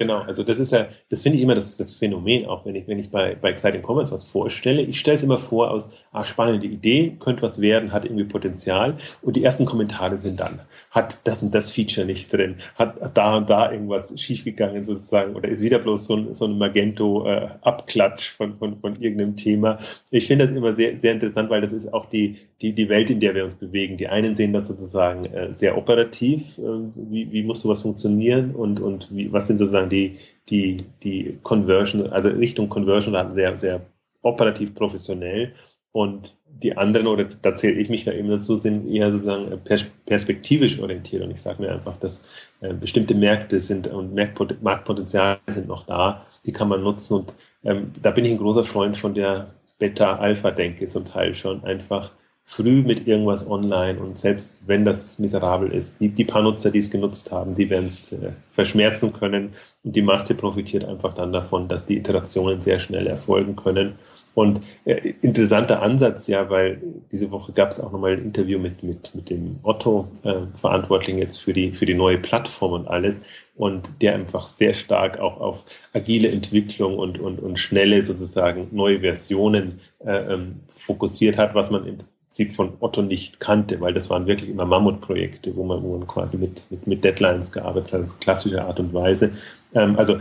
[0.00, 2.88] Genau, also das ist ja, das finde ich immer das, das Phänomen, auch wenn ich,
[2.88, 4.80] wenn ich bei, bei Exciting Commerce was vorstelle.
[4.80, 8.96] Ich stelle es immer vor aus, ah, spannende Idee, könnte was werden, hat irgendwie Potenzial.
[9.20, 13.36] Und die ersten Kommentare sind dann, hat das und das Feature nicht drin, hat da
[13.36, 18.36] und da irgendwas schiefgegangen sozusagen oder ist wieder bloß so ein, so ein Magento-Abklatsch äh,
[18.38, 19.80] von, von, von irgendeinem Thema.
[20.10, 23.10] Ich finde das immer sehr, sehr interessant, weil das ist auch die, die, die Welt,
[23.10, 23.98] in der wir uns bewegen.
[23.98, 26.62] Die einen sehen das sozusagen äh, sehr operativ, äh,
[26.94, 30.18] wie, wie muss sowas funktionieren und, und wie, was sind sozusagen die,
[30.48, 33.80] die, die Conversion, also Richtung Conversion sehr, sehr
[34.22, 35.52] operativ professionell.
[35.92, 39.84] Und die anderen, oder da zähle ich mich da eben dazu, sind eher sozusagen pers
[40.06, 41.22] perspektivisch orientiert.
[41.22, 42.24] Und ich sage mir einfach, dass
[42.60, 47.14] äh, bestimmte Märkte sind und Marktpot Marktpotenziale sind noch da, die kann man nutzen.
[47.14, 47.34] Und
[47.64, 51.64] ähm, da bin ich ein großer Freund von der Beta-Alpha-Denke zum Teil schon.
[51.64, 52.12] Einfach
[52.50, 56.80] früh mit irgendwas online und selbst wenn das miserabel ist, die, die paar Nutzer, die
[56.80, 59.52] es genutzt haben, die werden es äh, verschmerzen können
[59.84, 63.94] und die Masse profitiert einfach dann davon, dass die Iterationen sehr schnell erfolgen können.
[64.34, 66.82] Und äh, interessanter Ansatz, ja, weil
[67.12, 71.18] diese Woche gab es auch nochmal ein Interview mit, mit, mit dem Otto, äh, Verantwortlichen
[71.18, 73.22] jetzt für die, für die neue Plattform und alles,
[73.54, 79.00] und der einfach sehr stark auch auf agile Entwicklung und, und, und schnelle sozusagen neue
[79.00, 81.84] Versionen äh, ähm, fokussiert hat, was man
[82.30, 86.06] Prinzip von Otto nicht kannte, weil das waren wirklich immer Mammutprojekte, wo man, wo man
[86.06, 89.32] quasi mit, mit, mit Deadlines gearbeitet hat, das klassische Art und Weise.
[89.74, 90.20] Ähm, also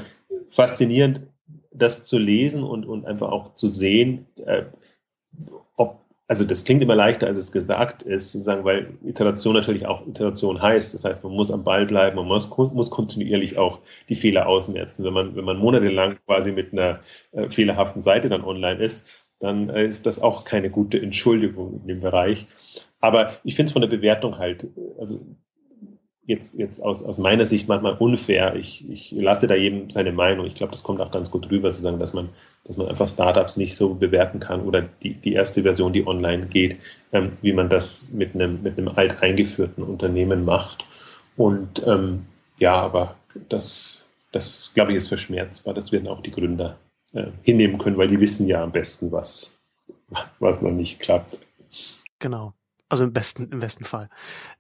[0.50, 1.22] faszinierend,
[1.72, 4.64] das zu lesen und, und einfach auch zu sehen, äh,
[5.76, 10.08] ob, also das klingt immer leichter, als es gesagt ist, sozusagen, weil Iteration natürlich auch
[10.08, 10.96] Iteration heißt.
[10.96, 15.06] Das heißt, man muss am Ball bleiben, man muss, muss kontinuierlich auch die Fehler ausmerzen.
[15.06, 17.02] Wenn man, wenn man monatelang quasi mit einer
[17.34, 19.06] äh, fehlerhaften Seite dann online ist,
[19.40, 22.46] dann äh, ist das auch keine gute Entschuldigung in dem Bereich.
[23.02, 24.68] Aber ich finde es von der Bewertung halt,
[25.00, 25.20] also
[26.30, 28.56] jetzt, jetzt aus, aus meiner Sicht manchmal unfair.
[28.56, 30.46] Ich, ich lasse da jedem seine Meinung.
[30.46, 32.30] Ich glaube, das kommt auch ganz gut rüber, zu sagen, dass man,
[32.66, 36.46] dass man einfach Startups nicht so bewerten kann oder die, die erste Version, die online
[36.46, 36.78] geht,
[37.14, 39.16] ähm, wie man das mit einem, mit einem alt
[39.78, 40.86] Unternehmen macht.
[41.36, 42.26] Und ähm,
[42.60, 43.16] ja, aber
[43.48, 45.74] das, das glaube ich, ist verschmerzbar.
[45.74, 46.78] Das werden auch die Gründer
[47.14, 49.58] äh, hinnehmen können, weil die wissen ja am besten, was,
[50.40, 51.38] was noch nicht klappt.
[52.20, 52.54] Genau.
[52.90, 54.10] Also im besten, im besten Fall.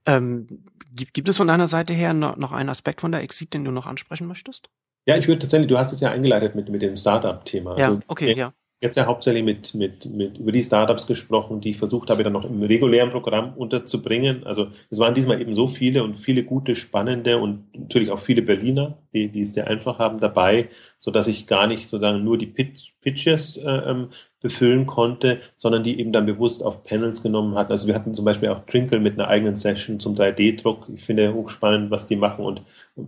[0.05, 3.53] Ähm, gibt, gibt es von deiner Seite her noch, noch einen Aspekt von der Exit,
[3.53, 4.69] den du noch ansprechen möchtest?
[5.07, 7.79] Ja, ich würde tatsächlich, du hast es ja eingeleitet mit, mit dem Startup-Thema.
[7.79, 11.71] Ja, also, okay, ja jetzt ja hauptsächlich mit, mit, mit über die Startups gesprochen, die
[11.71, 14.45] ich versucht habe, dann noch im regulären Programm unterzubringen.
[14.45, 18.41] Also es waren diesmal eben so viele und viele gute, spannende und natürlich auch viele
[18.41, 20.69] Berliner, die, die es sehr einfach haben dabei,
[21.01, 24.09] so dass ich gar nicht sozusagen nur die Pitch, Pitches äh, ähm,
[24.41, 27.71] befüllen konnte, sondern die eben dann bewusst auf Panels genommen hat.
[27.71, 30.87] Also wir hatten zum Beispiel auch Twinkle mit einer eigenen Session zum 3D-Druck.
[30.95, 32.61] Ich finde hochspannend, was die machen und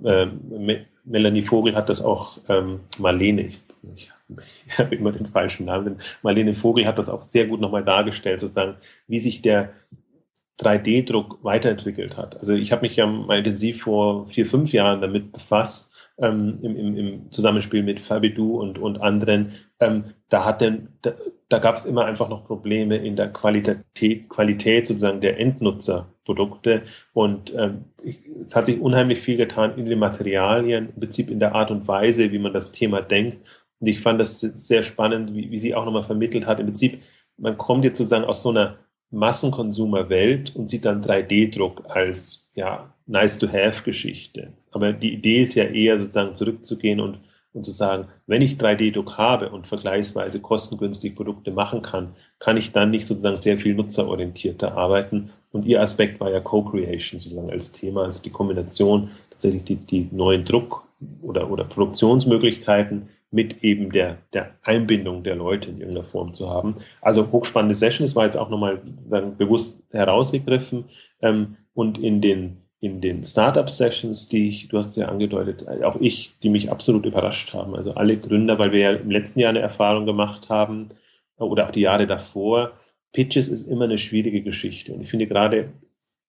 [0.03, 0.27] äh,
[1.05, 3.61] Melanie Vogel hat das auch, ähm, Marlene, ich,
[3.95, 4.11] ich
[4.67, 6.01] ich habe immer den falschen Namen.
[6.21, 8.75] Marlene Vogel hat das auch sehr gut nochmal dargestellt, sozusagen,
[9.07, 9.73] wie sich der
[10.59, 12.37] 3D-Druck weiterentwickelt hat.
[12.37, 16.75] Also ich habe mich ja mal intensiv vor vier, fünf Jahren damit befasst, ähm, im,
[16.75, 19.53] im, im, Zusammenspiel mit Fabidou und, und anderen.
[19.79, 20.71] Ähm, da da,
[21.49, 26.83] da gab es immer einfach noch Probleme in der Qualität, Qualität sozusagen der Endnutzerprodukte.
[27.13, 27.85] Und ähm,
[28.45, 31.87] es hat sich unheimlich viel getan in den Materialien, im Prinzip in der Art und
[31.87, 33.37] Weise, wie man das Thema denkt.
[33.81, 36.59] Und ich fand das sehr spannend, wie, wie sie auch nochmal vermittelt hat.
[36.59, 37.01] Im Prinzip,
[37.37, 38.77] man kommt jetzt sozusagen aus so einer
[39.09, 44.53] Massenkonsumerwelt und sieht dann 3D-Druck als ja nice to have Geschichte.
[44.71, 47.19] Aber die Idee ist ja eher sozusagen zurückzugehen und,
[47.53, 52.71] und zu sagen, wenn ich 3D-Druck habe und vergleichsweise kostengünstig Produkte machen kann, kann ich
[52.71, 55.31] dann nicht sozusagen sehr viel nutzerorientierter arbeiten.
[55.51, 60.07] Und ihr Aspekt war ja Co-Creation sozusagen als Thema, also die Kombination tatsächlich die, die
[60.11, 60.83] neuen Druck-
[61.21, 66.75] oder, oder Produktionsmöglichkeiten mit eben der, der Einbindung der Leute in irgendeiner Form zu haben.
[67.01, 68.81] Also hochspannende Session, das war jetzt auch nochmal
[69.37, 70.85] bewusst herausgegriffen.
[71.21, 75.95] Ähm, und in den, in den Startup-Sessions, die ich, du hast es ja angedeutet, auch
[76.01, 77.73] ich, die mich absolut überrascht haben.
[77.73, 80.89] Also alle Gründer, weil wir ja im letzten Jahr eine Erfahrung gemacht haben
[81.37, 82.73] oder auch die Jahre davor.
[83.13, 84.93] Pitches ist immer eine schwierige Geschichte.
[84.93, 85.71] Und ich finde gerade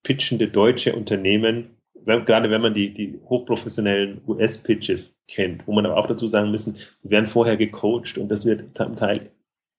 [0.04, 1.70] pitchende deutsche Unternehmen
[2.04, 6.50] wenn, gerade wenn man die, die hochprofessionellen US-Pitches kennt, wo man aber auch dazu sagen
[6.50, 9.30] müssen, die werden vorher gecoacht und das wird zum Teil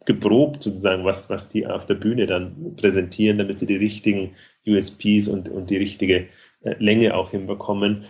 [0.05, 4.31] geprobt sozusagen, was, was die auf der Bühne dann präsentieren, damit sie die richtigen
[4.67, 6.27] USPs und, und die richtige
[6.61, 8.05] äh, Länge auch hinbekommen.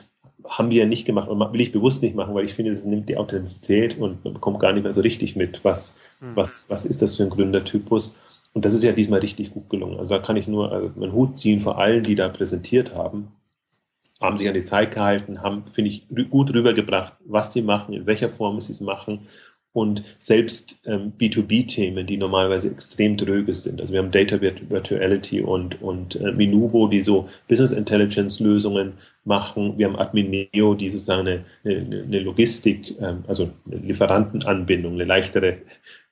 [0.46, 2.86] haben wir ja nicht gemacht und will ich bewusst nicht machen, weil ich finde, das
[2.86, 6.36] nimmt die Authentizität und man bekommt gar nicht mehr so richtig mit, was, mhm.
[6.36, 8.18] was, was ist das für ein Gründertypus.
[8.54, 9.98] Und das ist ja diesmal richtig gut gelungen.
[9.98, 13.32] Also da kann ich nur also meinen Hut ziehen vor allen, die da präsentiert haben,
[14.24, 18.06] haben sich an die Zeit gehalten, haben, finde ich, gut rübergebracht, was sie machen, in
[18.06, 19.28] welcher Form sie es machen
[19.74, 23.82] und selbst ähm, B2B-Themen, die normalerweise extrem dröge sind.
[23.82, 28.94] Also wir haben Data Virtuality und, und äh, Minubo, die so Business Intelligence-Lösungen
[29.26, 29.78] machen.
[29.78, 35.58] Wir haben Admineo, die sozusagen eine, eine, eine Logistik, ähm, also eine Lieferantenanbindung, eine leichtere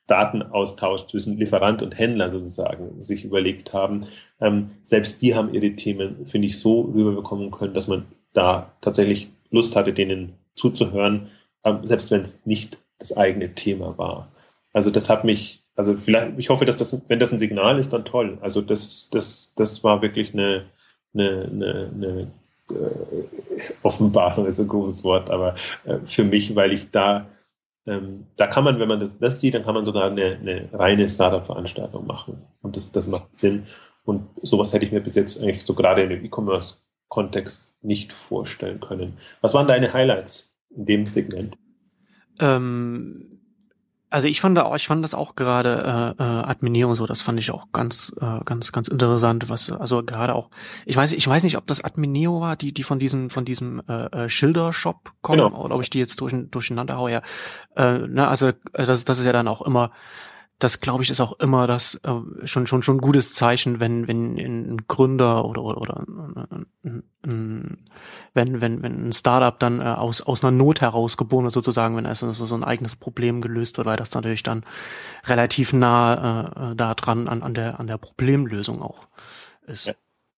[0.07, 4.07] Datenaustausch zwischen Lieferant und Händler sozusagen sich überlegt haben.
[4.42, 9.30] Ähm, selbst die haben ihre Themen, finde ich, so rüberbekommen können, dass man da tatsächlich
[9.52, 11.28] Lust hatte, denen zuzuhören,
[11.64, 14.32] ähm, selbst wenn es nicht das eigene Thema war.
[14.74, 17.94] Also das hat mich, also vielleicht, ich hoffe, dass das, wenn das ein Signal ist,
[17.94, 18.38] dann toll.
[18.42, 20.66] Also das, das, das war wirklich eine,
[21.14, 22.32] eine, eine, eine
[22.70, 23.24] äh,
[23.84, 27.28] Offenbarung ist ein großes Wort, aber äh, für mich, weil ich da,
[27.86, 30.70] ähm, da kann man, wenn man das, das sieht, dann kann man sogar eine, eine
[30.72, 32.42] reine Startup-Veranstaltung machen.
[32.62, 33.68] Und das, das macht Sinn.
[34.04, 39.18] Und sowas hätte ich mir bis jetzt eigentlich so gerade dem E-Commerce-Kontext nicht vorstellen können.
[39.41, 41.56] Was waren deine Highlights in dem Segment?
[42.39, 43.41] Ähm,
[44.12, 47.39] also ich fand auch, ich fand das auch gerade äh, äh, Adminierung so, das fand
[47.39, 50.49] ich auch ganz, äh, ganz, ganz interessant, was also gerade auch,
[50.86, 53.82] ich weiß, ich weiß nicht, ob das Admineo war, die, die von diesem, von diesem
[53.88, 55.64] äh, äh Schilder-Shop kommen, genau.
[55.64, 57.12] oder ob ich die jetzt durch, durcheinander haue.
[57.12, 57.22] Ja.
[57.78, 59.91] Äh, ne, also äh, das, das ist ja dann auch immer
[60.64, 64.38] das glaube ich ist auch immer das äh, schon schon schon gutes Zeichen, wenn wenn
[64.38, 67.78] ein Gründer oder oder, oder ein, ein,
[68.34, 71.97] wenn wenn wenn ein Startup dann äh, aus aus einer Not heraus geboren wird sozusagen,
[71.97, 74.64] wenn also so ein eigenes Problem gelöst wird, weil das natürlich dann
[75.26, 79.07] relativ nah äh, da dran an an der an der Problemlösung auch
[79.66, 79.91] ist.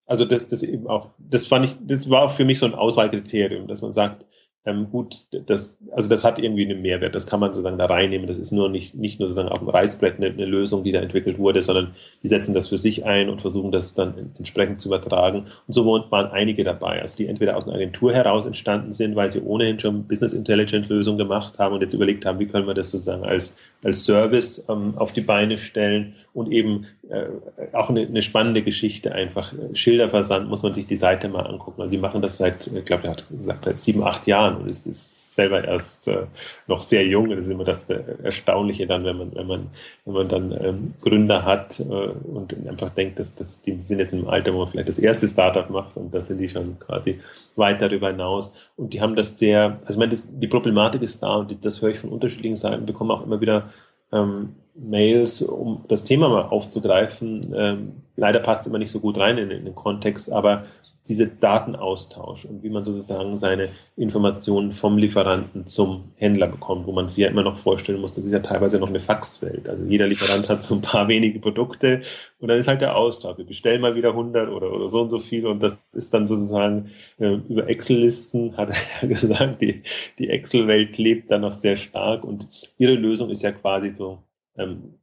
[0.06, 2.76] Also das das eben auch das fand ich das war auch für mich so ein
[2.76, 4.26] Auswahlkriterium, dass man sagt
[4.66, 8.28] ähm, gut, das, also das hat irgendwie einen Mehrwert, das kann man sozusagen da reinnehmen.
[8.28, 11.00] Das ist nur nicht, nicht nur sozusagen auf dem Reißbrett eine, eine, Lösung, die da
[11.02, 14.88] entwickelt wurde, sondern die setzen das für sich ein und versuchen das dann entsprechend zu
[14.88, 15.48] übertragen.
[15.68, 19.30] Und so waren einige dabei, also die entweder aus einer Agentur heraus entstanden sind, weil
[19.30, 22.74] sie ohnehin schon Business Intelligence Lösungen gemacht haben und jetzt überlegt haben, wie können wir
[22.74, 27.26] das sozusagen als, als Service ähm, auf die Beine stellen und eben äh,
[27.74, 29.54] auch eine, eine spannende Geschichte einfach.
[29.74, 31.82] Schilderversand muss man sich die Seite mal angucken.
[31.82, 34.72] Also die machen das seit, ich glaube, er hat gesagt, seit sieben, acht Jahren und
[34.72, 36.26] es ist selber erst äh,
[36.68, 37.30] noch sehr jung.
[37.30, 39.68] Das ist immer das Erstaunliche dann, wenn man, wenn man,
[40.06, 44.14] wenn man dann ähm, Gründer hat äh, und einfach denkt, dass, dass die sind jetzt
[44.14, 47.20] im Alter, wo man vielleicht das erste Startup macht und da sind die schon quasi
[47.56, 48.56] weit darüber hinaus.
[48.76, 51.60] Und die haben das sehr, also ich meine, das, die Problematik ist da und die,
[51.60, 53.70] das höre ich von unterschiedlichen Seiten, bekomme auch immer wieder
[54.12, 57.54] ähm, Mails, um das Thema mal aufzugreifen.
[57.56, 60.66] Ähm, leider passt immer nicht so gut rein in, in den Kontext, aber
[61.08, 67.10] diese Datenaustausch und wie man sozusagen seine Informationen vom Lieferanten zum Händler bekommt, wo man
[67.10, 69.68] sich ja immer noch vorstellen muss, das ist ja teilweise noch eine Faxwelt.
[69.68, 72.04] Also jeder Lieferant hat so ein paar wenige Produkte
[72.40, 73.38] und dann ist halt der Austausch.
[73.38, 76.26] Wir bestellen mal wieder 100 oder, oder so und so viel und das ist dann
[76.26, 79.84] sozusagen äh, über Excel-Listen, hat er ja gesagt, die,
[80.20, 82.48] die Excel-Welt lebt da noch sehr stark und
[82.78, 84.20] ihre Lösung ist ja quasi so
[84.58, 84.94] ähm,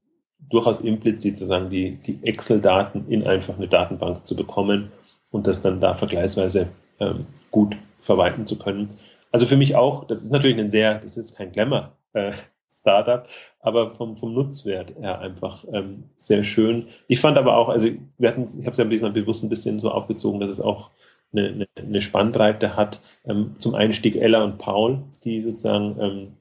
[0.48, 4.90] durchaus implizit sozusagen die, die Excel-Daten in einfach eine Datenbank zu bekommen
[5.30, 6.68] und das dann da vergleichsweise
[6.98, 8.98] ähm, gut verwalten zu können.
[9.32, 11.92] Also für mich auch, das ist natürlich ein sehr, das ist kein Glamour.
[12.12, 12.32] Äh,
[12.72, 13.26] Startup,
[13.60, 16.86] aber vom, vom Nutzwert her einfach ähm, sehr schön.
[17.08, 19.80] Ich fand aber auch, also wir hatten, ich habe es ja diesmal bewusst ein bisschen
[19.80, 20.90] so aufgezogen, dass es auch
[21.32, 23.00] eine, eine, eine Spannbreite hat.
[23.26, 26.32] Ähm, zum Einstieg Ella und Paul, die sozusagen ähm,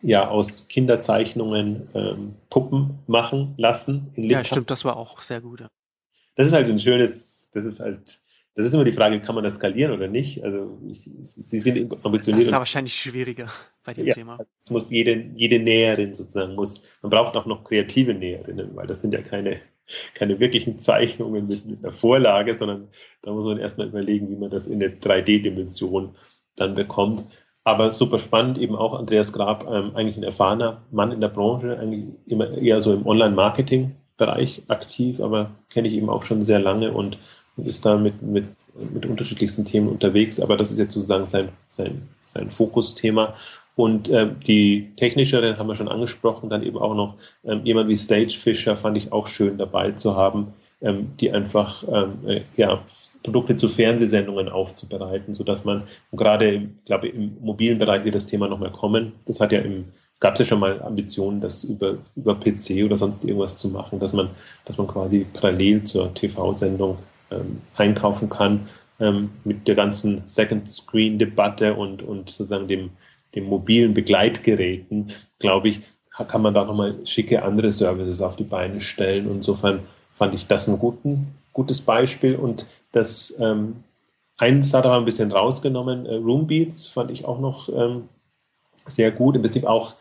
[0.00, 4.12] ja aus Kinderzeichnungen ähm, Puppen machen lassen.
[4.16, 5.64] ja, stimmt, das war auch sehr gut.
[6.36, 8.20] Das ist halt ein schönes das ist halt,
[8.54, 10.42] das ist immer die Frage, kann man das skalieren oder nicht?
[10.42, 12.42] Also ich, sie sind ambitioniert.
[12.42, 13.46] Das ist wahrscheinlich schwieriger
[13.84, 14.38] bei dem ja, Thema.
[14.62, 19.00] Es muss jede, jede Näherin sozusagen muss, man braucht auch noch kreative Näherinnen, weil das
[19.00, 19.60] sind ja keine,
[20.14, 22.88] keine wirklichen Zeichnungen mit, mit einer Vorlage, sondern
[23.22, 26.16] da muss man erstmal überlegen, wie man das in eine 3D-Dimension
[26.56, 27.24] dann bekommt.
[27.64, 31.78] Aber super spannend, eben auch Andreas Grab, ähm, eigentlich ein erfahrener Mann in der Branche,
[31.78, 36.92] eigentlich immer eher so im Online-Marketing-Bereich aktiv, aber kenne ich eben auch schon sehr lange
[36.92, 37.18] und
[37.58, 38.46] und ist da mit, mit,
[38.94, 43.34] mit unterschiedlichsten Themen unterwegs, aber das ist jetzt sozusagen sein, sein, sein Fokusthema.
[43.76, 47.96] Und äh, die technischeren haben wir schon angesprochen, dann eben auch noch ähm, jemand wie
[47.96, 50.48] Stage Fisher fand ich auch schön dabei zu haben,
[50.80, 52.80] ähm, die einfach ähm, äh, ja,
[53.22, 55.82] Produkte zu Fernsehsendungen aufzubereiten, sodass man
[56.12, 59.12] gerade, ich glaube, im mobilen Bereich wird das Thema nochmal kommen.
[59.26, 59.86] Das hat ja im
[60.20, 64.00] gab es ja schon mal Ambitionen, das über, über PC oder sonst irgendwas zu machen,
[64.00, 64.30] dass man,
[64.64, 66.98] dass man quasi parallel zur TV-Sendung
[67.30, 68.68] ähm, einkaufen kann.
[69.00, 72.90] ähm, mit der ganzen Second Screen Debatte und, und sozusagen dem,
[73.34, 75.80] dem mobilen Begleitgeräten, glaube ich,
[76.26, 79.30] kann man da nochmal schicke andere Services auf die Beine stellen.
[79.30, 83.84] Insofern fand ich das ein guten, gutes Beispiel und das ähm,
[84.36, 88.08] einen Startup haben ein bisschen rausgenommen, äh, Roombeats fand ich auch noch ähm,
[88.86, 89.36] sehr gut.
[89.36, 89.94] Im Prinzip auch,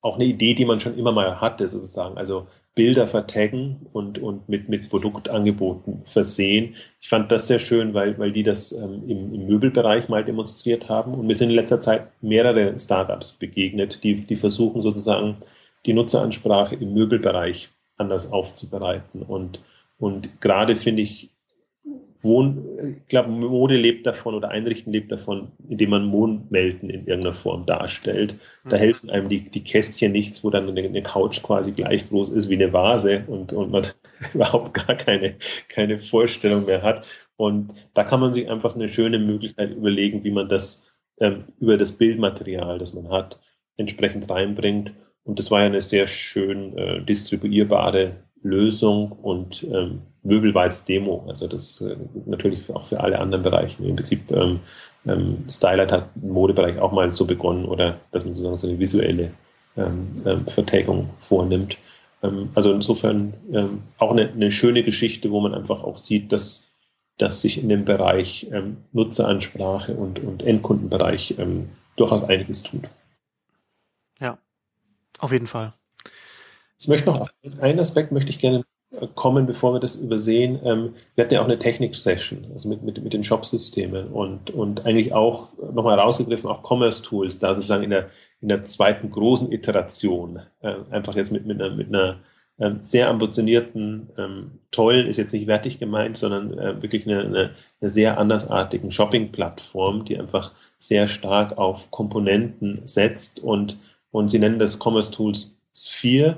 [0.00, 2.16] auch eine Idee, die man schon immer mal hatte, sozusagen.
[2.16, 6.76] Also Bilder vertaggen und, und mit, mit Produktangeboten versehen.
[7.00, 10.88] Ich fand das sehr schön, weil, weil die das ähm, im, im Möbelbereich mal demonstriert
[10.88, 11.14] haben.
[11.14, 15.38] Und mir sind in letzter Zeit mehrere Startups begegnet, die, die versuchen sozusagen
[15.86, 19.22] die Nutzeransprache im Möbelbereich anders aufzubereiten.
[19.22, 19.60] Und,
[19.98, 21.30] und gerade finde ich
[22.22, 27.34] Wohn, ich glaube, Mode lebt davon oder Einrichten lebt davon, indem man Wohnmelden in irgendeiner
[27.34, 28.34] Form darstellt.
[28.64, 28.80] Da mhm.
[28.80, 32.50] helfen einem die, die Kästchen nichts, wo dann eine, eine, Couch quasi gleich groß ist
[32.50, 33.86] wie eine Vase und, und man
[34.34, 35.36] überhaupt gar keine,
[35.68, 37.04] keine Vorstellung mehr hat.
[37.36, 40.86] Und da kann man sich einfach eine schöne Möglichkeit überlegen, wie man das
[41.20, 43.40] ähm, über das Bildmaterial, das man hat,
[43.78, 44.92] entsprechend reinbringt.
[45.24, 51.24] Und das war ja eine sehr schön äh, distribuierbare Lösung und ähm, möbelweites Demo.
[51.28, 51.96] Also das äh,
[52.26, 53.82] natürlich auch für alle anderen Bereiche.
[53.82, 54.60] Im Prinzip ähm,
[55.06, 58.78] ähm, Stylight hat im Modebereich auch mal so begonnen oder dass man sozusagen so eine
[58.78, 59.30] visuelle
[59.76, 61.76] ähm, ähm, Vertägung vornimmt.
[62.22, 66.68] Ähm, also insofern ähm, auch eine, eine, schöne Geschichte, wo man einfach auch sieht, dass,
[67.18, 68.50] dass sich in dem Bereich
[68.92, 71.34] Nutzeransprache und, und Endkundenbereich
[71.96, 72.88] durchaus einiges tut.
[74.20, 74.38] Ja,
[75.18, 75.74] auf jeden Fall.
[76.78, 77.28] Ich möchte noch
[77.60, 78.64] einen Aspekt möchte ich gerne
[79.14, 80.58] kommen, bevor wir das übersehen.
[80.64, 84.84] Ähm, wir hatten ja auch eine Technik-Session, also mit, mit, mit den Shop-Systemen und, und
[84.84, 88.10] eigentlich auch nochmal rausgegriffen, auch Commerce-Tools, da sozusagen in der,
[88.40, 92.18] in der zweiten großen Iteration, äh, einfach jetzt mit, mit einer, mit einer
[92.58, 97.50] ähm, sehr ambitionierten, ähm, tollen, ist jetzt nicht wertig gemeint, sondern äh, wirklich eine, eine,
[97.80, 103.78] eine sehr andersartigen Shopping-Plattform, die einfach sehr stark auf Komponenten setzt und,
[104.10, 106.36] und sie nennen das Commerce Tools Sphere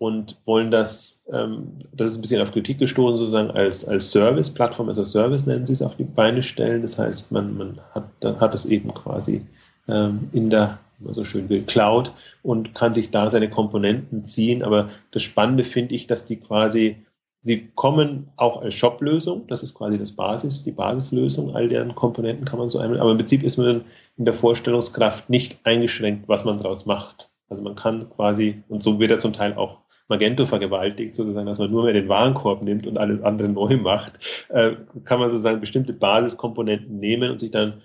[0.00, 4.48] und wollen das, ähm, das ist ein bisschen auf Kritik gestoßen, sozusagen als, als Service,
[4.48, 6.80] Plattform als Service nennen sie es, auf die Beine stellen.
[6.80, 8.04] Das heißt, man, man hat,
[8.40, 9.42] hat es eben quasi
[9.88, 10.78] ähm, in der,
[11.10, 14.62] so schön will, Cloud und kann sich da seine Komponenten ziehen.
[14.62, 16.96] Aber das Spannende finde ich, dass die quasi,
[17.42, 22.46] sie kommen auch als Shop-Lösung, das ist quasi das Basis, die Basislösung, all deren Komponenten
[22.46, 23.82] kann man so einmal, aber im Prinzip ist man
[24.16, 27.28] in der Vorstellungskraft nicht eingeschränkt, was man daraus macht.
[27.50, 29.76] Also man kann quasi, und so wird er zum Teil auch
[30.10, 34.18] Magento vergewaltigt, sozusagen, dass man nur mehr den Warenkorb nimmt und alles andere neu macht,
[34.48, 34.72] äh,
[35.04, 37.80] kann man sozusagen bestimmte Basiskomponenten nehmen und sich dann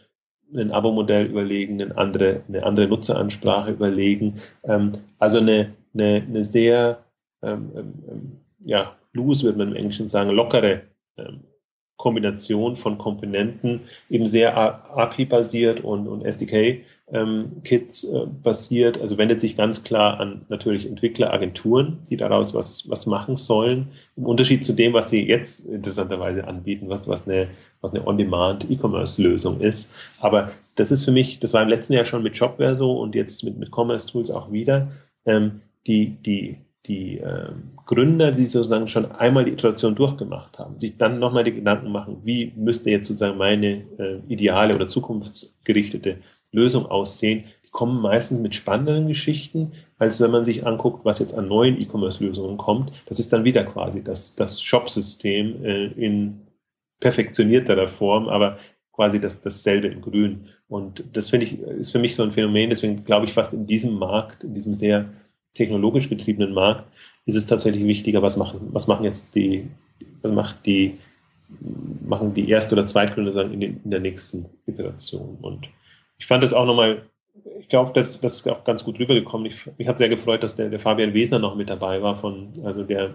[0.54, 4.42] ein Abo-Modell überlegen, eine andere, eine andere Nutzeransprache überlegen.
[4.64, 7.04] Ähm, also eine, eine, eine sehr,
[7.42, 8.32] ähm, ähm, ähm
[8.64, 10.82] ja, loose würde man im Englischen sagen, lockere
[11.18, 11.42] ähm,
[11.98, 17.80] Kombination von Komponenten, eben sehr API-basiert und, und SDK-Kits ähm, äh,
[18.42, 23.90] basiert, also wendet sich ganz klar an natürlich Entwickleragenturen, die daraus was, was machen sollen,
[24.16, 27.48] im Unterschied zu dem, was sie jetzt interessanterweise anbieten, was, was eine,
[27.82, 29.94] was eine On-Demand-E-Commerce-Lösung ist.
[30.20, 33.14] Aber das ist für mich, das war im letzten Jahr schon mit Shopware so und
[33.14, 34.88] jetzt mit, mit Commerce-Tools auch wieder,
[35.26, 37.50] ähm, die, die die äh,
[37.86, 42.18] Gründer, die sozusagen schon einmal die Iteration durchgemacht haben, sich dann nochmal die Gedanken machen,
[42.24, 46.18] wie müsste jetzt sozusagen meine äh, ideale oder zukunftsgerichtete
[46.56, 51.38] Lösung aussehen, die kommen meistens mit spannenderen Geschichten, als wenn man sich anguckt, was jetzt
[51.38, 52.92] an neuen E-Commerce-Lösungen kommt.
[53.06, 56.42] Das ist dann wieder quasi das, das Shop-System äh, in
[57.00, 58.58] perfektionierterer Form, aber
[58.94, 60.48] quasi das, dasselbe in Grün.
[60.68, 63.68] Und das finde ich, ist für mich so ein Phänomen, deswegen glaube ich fast in
[63.68, 65.10] diesem Markt, in diesem sehr
[65.54, 66.86] technologisch getriebenen Markt
[67.26, 69.68] ist es tatsächlich wichtiger, was machen, was machen jetzt die,
[70.22, 70.98] was macht die,
[72.08, 75.38] machen die erste oder Zweitgründer sagen in, den, in der nächsten Iteration.
[75.42, 75.68] Und
[76.18, 77.04] ich fand das auch nochmal,
[77.60, 79.48] ich glaube, das, das ist auch ganz gut rübergekommen.
[79.48, 82.50] Ich, mich hat sehr gefreut, dass der, der Fabian Wesner noch mit dabei war, von,
[82.64, 83.14] also der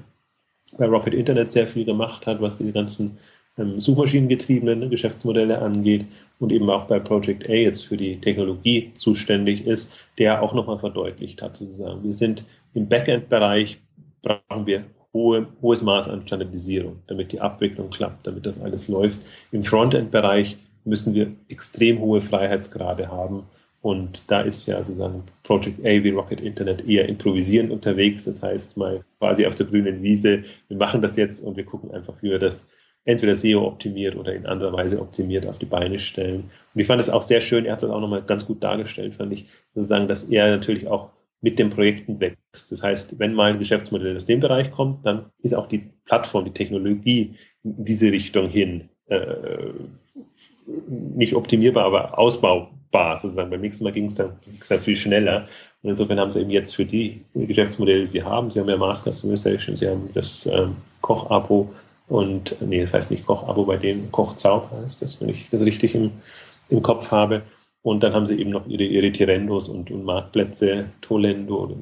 [0.76, 3.18] bei Rocket Internet sehr viel gemacht hat, was die ganzen
[3.59, 6.07] ähm, suchmaschinengetriebenen Geschäftsmodelle angeht
[6.38, 10.78] und eben auch bei Project A jetzt für die Technologie zuständig ist, der auch nochmal
[10.78, 12.05] verdeutlicht hat, sozusagen.
[12.05, 12.44] Wir sind
[12.74, 13.78] im Backend-Bereich,
[14.22, 19.18] brauchen wir hohe, hohes Maß an Standardisierung, damit die Abwicklung klappt, damit das alles läuft.
[19.51, 23.44] Im Frontend-Bereich müssen wir extrem hohe Freiheitsgrade haben.
[23.82, 28.24] Und da ist ja sozusagen Project A wie Rocket Internet eher improvisierend unterwegs.
[28.24, 31.90] Das heißt mal quasi auf der grünen Wiese, wir machen das jetzt und wir gucken
[31.90, 32.68] einfach, wie wir das
[33.04, 36.50] entweder SEO optimiert oder in anderer Weise optimiert auf die Beine stellen.
[36.74, 39.14] Und ich fand es auch sehr schön, er hat das auch nochmal ganz gut dargestellt,
[39.14, 41.10] fand ich, sozusagen, dass er natürlich auch
[41.40, 42.70] mit den Projekten wächst.
[42.70, 46.44] Das heißt, wenn mal ein Geschäftsmodell aus dem Bereich kommt, dann ist auch die Plattform,
[46.44, 49.70] die Technologie in diese Richtung hin äh,
[50.88, 53.50] nicht optimierbar, aber ausbaubar sozusagen.
[53.50, 54.32] Beim nächsten Mal ging es dann,
[54.68, 55.48] dann viel schneller.
[55.82, 58.76] Und insofern haben sie eben jetzt für die Geschäftsmodelle, die sie haben, sie haben ja
[58.76, 61.72] Mass Customization, sie haben das ähm, Koch-Abo
[62.08, 65.94] und, nee, das heißt nicht Koch-Abo, bei denen Koch-Zaub heißt das, wenn ich das richtig
[65.94, 66.10] im,
[66.68, 67.42] im Kopf habe.
[67.82, 71.76] Und dann haben sie eben noch ihre, ihre Tirendos und, und Marktplätze, Tolendo oder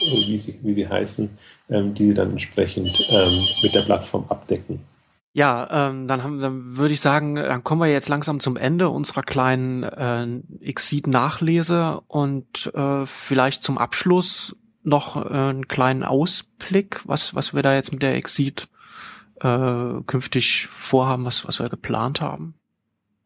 [0.00, 1.28] wie sie, wie sie heißen,
[1.70, 4.78] ähm, die sie dann entsprechend ähm, mit der Plattform abdecken.
[5.36, 8.88] Ja, ähm, dann, haben, dann würde ich sagen, dann kommen wir jetzt langsam zum Ende
[8.88, 17.34] unserer kleinen äh, Exit-Nachlese und äh, vielleicht zum Abschluss noch äh, einen kleinen Ausblick, was,
[17.34, 18.68] was wir da jetzt mit der Exit
[19.40, 22.54] äh, künftig vorhaben, was, was wir geplant haben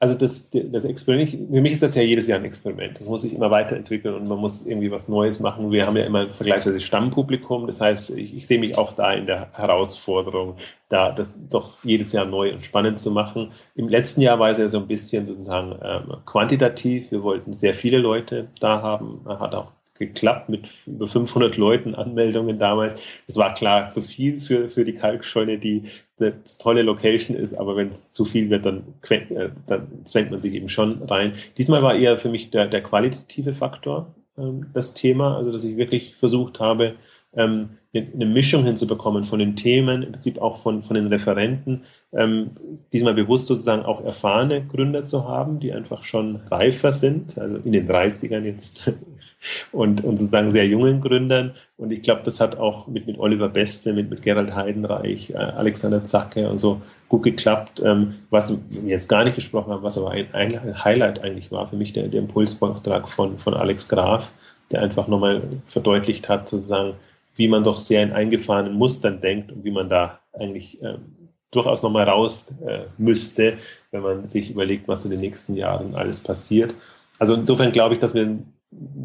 [0.00, 3.00] also das, das Experiment, für mich ist das ja jedes Jahr ein Experiment.
[3.00, 5.72] Das muss sich immer weiterentwickeln und man muss irgendwie was Neues machen.
[5.72, 7.66] Wir haben ja immer vergleichsweise Stammpublikum.
[7.66, 10.56] Das heißt, ich, ich sehe mich auch da in der Herausforderung,
[10.88, 13.50] da das doch jedes Jahr neu und spannend zu machen.
[13.74, 17.10] Im letzten Jahr war es ja so ein bisschen sozusagen ähm, quantitativ.
[17.10, 19.22] Wir wollten sehr viele Leute da haben.
[19.26, 23.02] Hat auch geklappt mit über 500 Leuten Anmeldungen damals.
[23.26, 25.88] Es war klar zu viel für, für die Kalkscheune, die
[26.20, 30.40] eine tolle Location ist, aber wenn es zu viel wird, dann, äh, dann zwängt man
[30.40, 31.34] sich eben schon rein.
[31.56, 35.76] Diesmal war eher für mich der, der qualitative Faktor ähm, das Thema, also dass ich
[35.76, 36.94] wirklich versucht habe,
[37.34, 42.50] ähm, eine Mischung hinzubekommen von den Themen, im Prinzip auch von, von den Referenten, ähm,
[42.92, 47.72] diesmal bewusst sozusagen auch erfahrene Gründer zu haben, die einfach schon reifer sind, also in
[47.72, 48.92] den 30ern jetzt
[49.72, 51.54] und, und sozusagen sehr jungen Gründern.
[51.78, 55.36] Und ich glaube, das hat auch mit, mit Oliver Beste, mit, mit Gerald Heidenreich, äh,
[55.36, 57.80] Alexander Zacke und so gut geklappt.
[57.84, 61.68] Ähm, was wir jetzt gar nicht gesprochen haben, was aber ein, ein Highlight eigentlich war
[61.68, 64.30] für mich, der, der Impulsbeitrag von, von Alex Graf,
[64.70, 66.94] der einfach nochmal verdeutlicht hat, sozusagen,
[67.38, 71.82] wie man doch sehr in eingefahrenen Mustern denkt und wie man da eigentlich ähm, durchaus
[71.82, 73.54] nochmal raus äh, müsste,
[73.92, 76.74] wenn man sich überlegt, was in den nächsten Jahren alles passiert.
[77.18, 78.52] Also insofern glaube ich, dass wir ein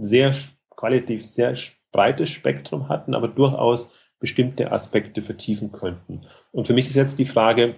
[0.01, 0.33] sehr
[0.71, 1.55] qualitativ sehr
[1.91, 6.21] breites Spektrum hatten, aber durchaus bestimmte Aspekte vertiefen könnten.
[6.51, 7.75] Und für mich ist jetzt die Frage,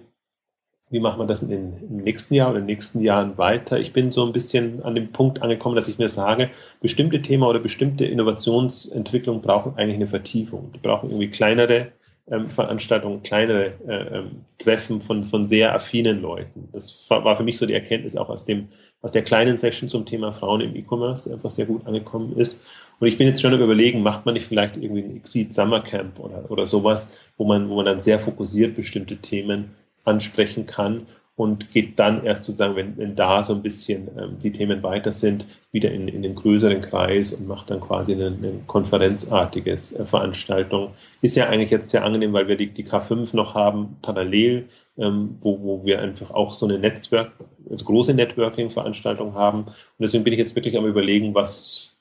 [0.89, 3.79] wie macht man das in den, im nächsten Jahr oder in den nächsten Jahren weiter?
[3.79, 7.43] Ich bin so ein bisschen an dem Punkt angekommen, dass ich mir sage, bestimmte Themen
[7.43, 10.71] oder bestimmte Innovationsentwicklungen brauchen eigentlich eine Vertiefung.
[10.73, 11.91] Die brauchen irgendwie kleinere
[12.29, 16.69] ähm, Veranstaltungen, kleinere äh, ähm, Treffen von, von sehr affinen Leuten.
[16.71, 18.67] Das war für mich so die Erkenntnis auch aus dem,
[19.01, 22.61] aus der kleinen Session zum Thema Frauen im E-Commerce, die einfach sehr gut angekommen ist.
[22.99, 26.19] Und ich bin jetzt schon überlegen, macht man nicht vielleicht irgendwie ein Exit Summer Camp
[26.19, 29.71] oder, oder sowas, wo man, wo man dann sehr fokussiert bestimmte Themen
[30.05, 34.51] ansprechen kann und geht dann erst sozusagen, wenn, wenn da so ein bisschen ähm, die
[34.51, 38.53] Themen weiter sind, wieder in, in den größeren Kreis und macht dann quasi eine, eine
[38.67, 40.91] konferenzartiges äh, Veranstaltung.
[41.21, 45.37] Ist ja eigentlich jetzt sehr angenehm, weil wir die, die K5 noch haben, parallel, ähm,
[45.41, 47.33] wo, wo wir einfach auch so eine Netzwerk,
[47.69, 49.63] also große Networking-Veranstaltung haben.
[49.65, 51.91] Und deswegen bin ich jetzt wirklich am überlegen, was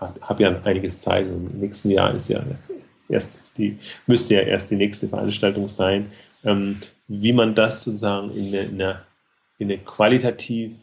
[0.00, 1.26] habe ja einiges Zeit.
[1.26, 2.42] Im nächsten Jahr ist ja
[3.08, 6.12] erst die, müsste ja erst die nächste Veranstaltung sein.
[6.44, 9.00] Ähm, wie man das sozusagen in eine, in eine,
[9.58, 10.76] in eine qualitativ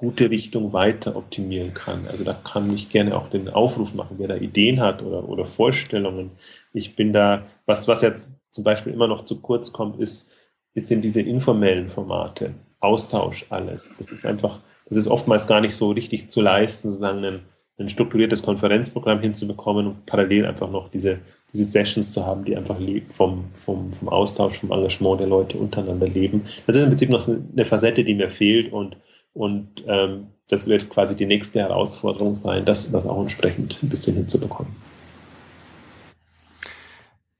[0.00, 2.08] gute Richtung weiter optimieren kann.
[2.08, 5.44] Also da kann ich gerne auch den Aufruf machen, wer da Ideen hat oder, oder
[5.44, 6.30] Vorstellungen.
[6.72, 10.30] Ich bin da, was, was jetzt zum Beispiel immer noch zu kurz kommt, ist,
[10.72, 12.54] ist sind diese informellen Formate.
[12.80, 13.94] Austausch, alles.
[13.98, 17.40] Das ist einfach, das ist oftmals gar nicht so richtig zu leisten, sozusagen ein,
[17.78, 21.18] ein strukturiertes Konferenzprogramm hinzubekommen und parallel einfach noch diese
[21.52, 22.78] diese Sessions zu haben, die einfach
[23.08, 26.46] vom, vom, vom Austausch, vom Engagement der Leute untereinander leben.
[26.66, 28.96] Das ist im Prinzip noch eine Facette, die mir fehlt und,
[29.32, 34.16] und ähm, das wird quasi die nächste Herausforderung sein, das, das auch entsprechend ein bisschen
[34.16, 34.74] hinzubekommen.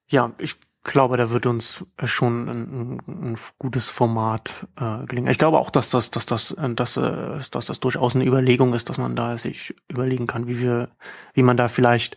[0.08, 5.30] Ja, ich glaube, da wird uns schon ein, ein gutes Format äh, gelingen.
[5.30, 8.74] Ich glaube auch, dass das, dass das, äh, dass, äh, dass das durchaus eine Überlegung
[8.74, 10.88] ist, dass man da sich überlegen kann, wie wir,
[11.34, 12.16] wie man da vielleicht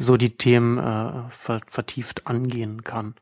[0.00, 1.28] so die Themen äh,
[1.68, 3.14] vertieft angehen kann.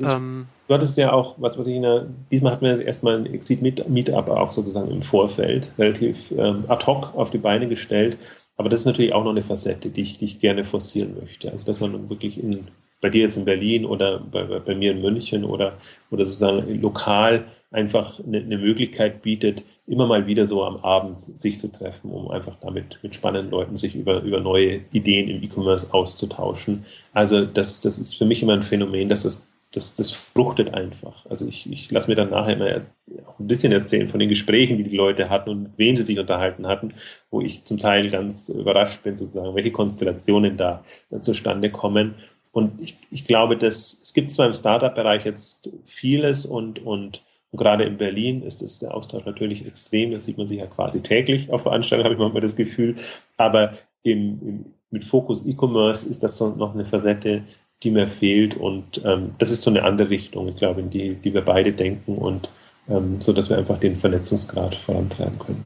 [0.00, 4.28] Ähm, du hattest ja auch, was, was ich der, diesmal hatten wir erstmal ein Exit-Meetup
[4.28, 8.16] auch sozusagen im Vorfeld, relativ ähm, ad hoc auf die Beine gestellt.
[8.56, 11.50] Aber das ist natürlich auch noch eine Facette, die ich, die ich gerne forcieren möchte.
[11.50, 12.68] Also, dass man wirklich in,
[13.00, 15.78] bei dir jetzt in Berlin oder bei, bei mir in München oder,
[16.10, 21.58] oder sozusagen lokal einfach eine, eine Möglichkeit bietet, immer mal wieder so am Abend sich
[21.58, 25.86] zu treffen, um einfach damit mit spannenden Leuten sich über, über neue Ideen im E-Commerce
[25.92, 26.84] auszutauschen.
[27.14, 31.24] Also das, das ist für mich immer ein Phänomen, dass das, das, das fruchtet einfach.
[31.30, 32.82] Also ich, ich lasse mir dann nachher immer
[33.26, 36.02] auch ein bisschen erzählen von den Gesprächen, die die Leute hatten und mit wem sie
[36.02, 36.92] sich unterhalten hatten,
[37.30, 40.84] wo ich zum Teil ganz überrascht bin, sozusagen, welche Konstellationen da
[41.22, 42.14] zustande kommen.
[42.52, 47.58] Und ich, ich glaube, dass es gibt zwar im Startup-Bereich jetzt vieles und, und Und
[47.58, 50.10] gerade in Berlin ist es der Austausch natürlich extrem.
[50.12, 52.96] Das sieht man sich ja quasi täglich auf Veranstaltungen, habe ich manchmal das Gefühl.
[53.36, 57.42] Aber im, im, mit Fokus E-Commerce ist das noch eine Facette,
[57.82, 58.54] die mir fehlt.
[58.54, 61.72] Und ähm, das ist so eine andere Richtung, ich glaube, in die, die wir beide
[61.72, 62.50] denken und
[62.88, 65.64] ähm, so, dass wir einfach den Vernetzungsgrad vorantreiben können.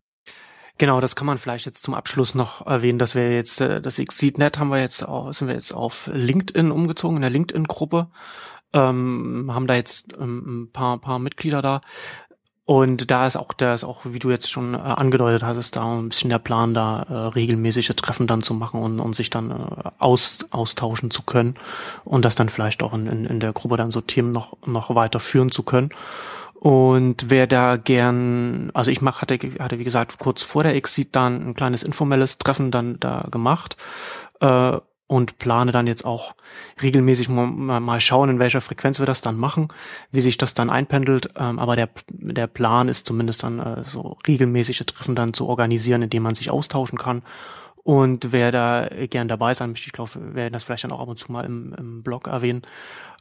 [0.78, 3.98] Genau, das kann man vielleicht jetzt zum Abschluss noch erwähnen, dass wir jetzt äh, das
[3.98, 4.98] Exceed.net haben wir jetzt
[5.30, 8.08] sind wir jetzt auf LinkedIn umgezogen, in der LinkedIn-Gruppe,
[8.72, 11.80] ähm, haben da jetzt ähm, ein paar, paar Mitglieder da.
[12.64, 15.76] Und da ist auch, da ist auch, wie du jetzt schon äh, angedeutet hast, ist
[15.76, 19.30] da ein bisschen der Plan, da äh, regelmäßige Treffen dann zu machen und, und sich
[19.30, 21.56] dann äh, aus, austauschen zu können
[22.04, 24.94] und das dann vielleicht auch in, in, in der Gruppe dann so Themen noch, noch
[24.94, 25.90] weiterführen zu können.
[26.54, 31.16] Und wer da gern, also ich mach, hatte, hatte wie gesagt kurz vor der Exit
[31.16, 33.76] dann ein kleines informelles Treffen dann da gemacht
[34.40, 34.78] äh,
[35.12, 36.34] und plane dann jetzt auch
[36.80, 39.68] regelmäßig mal, mal schauen, in welcher Frequenz wir das dann machen,
[40.10, 41.28] wie sich das dann einpendelt.
[41.36, 46.00] Ähm, aber der, der Plan ist zumindest dann äh, so regelmäßige Treffen dann zu organisieren,
[46.00, 47.20] indem man sich austauschen kann.
[47.84, 51.00] Und wer da gern dabei sein möchte, ich glaube, wir werden das vielleicht dann auch
[51.00, 52.62] ab und zu mal im, im Blog erwähnen,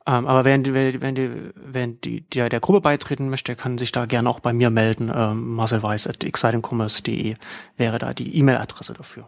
[0.07, 4.05] ähm, aber wenn, wenn, die, wenn die, der, der Gruppe beitreten möchte, kann sich da
[4.05, 5.11] gerne auch bei mir melden.
[5.13, 7.35] Ähm, Marcel Weiß at excitingcommerce.de
[7.75, 9.27] wäre da die E-Mail-Adresse dafür.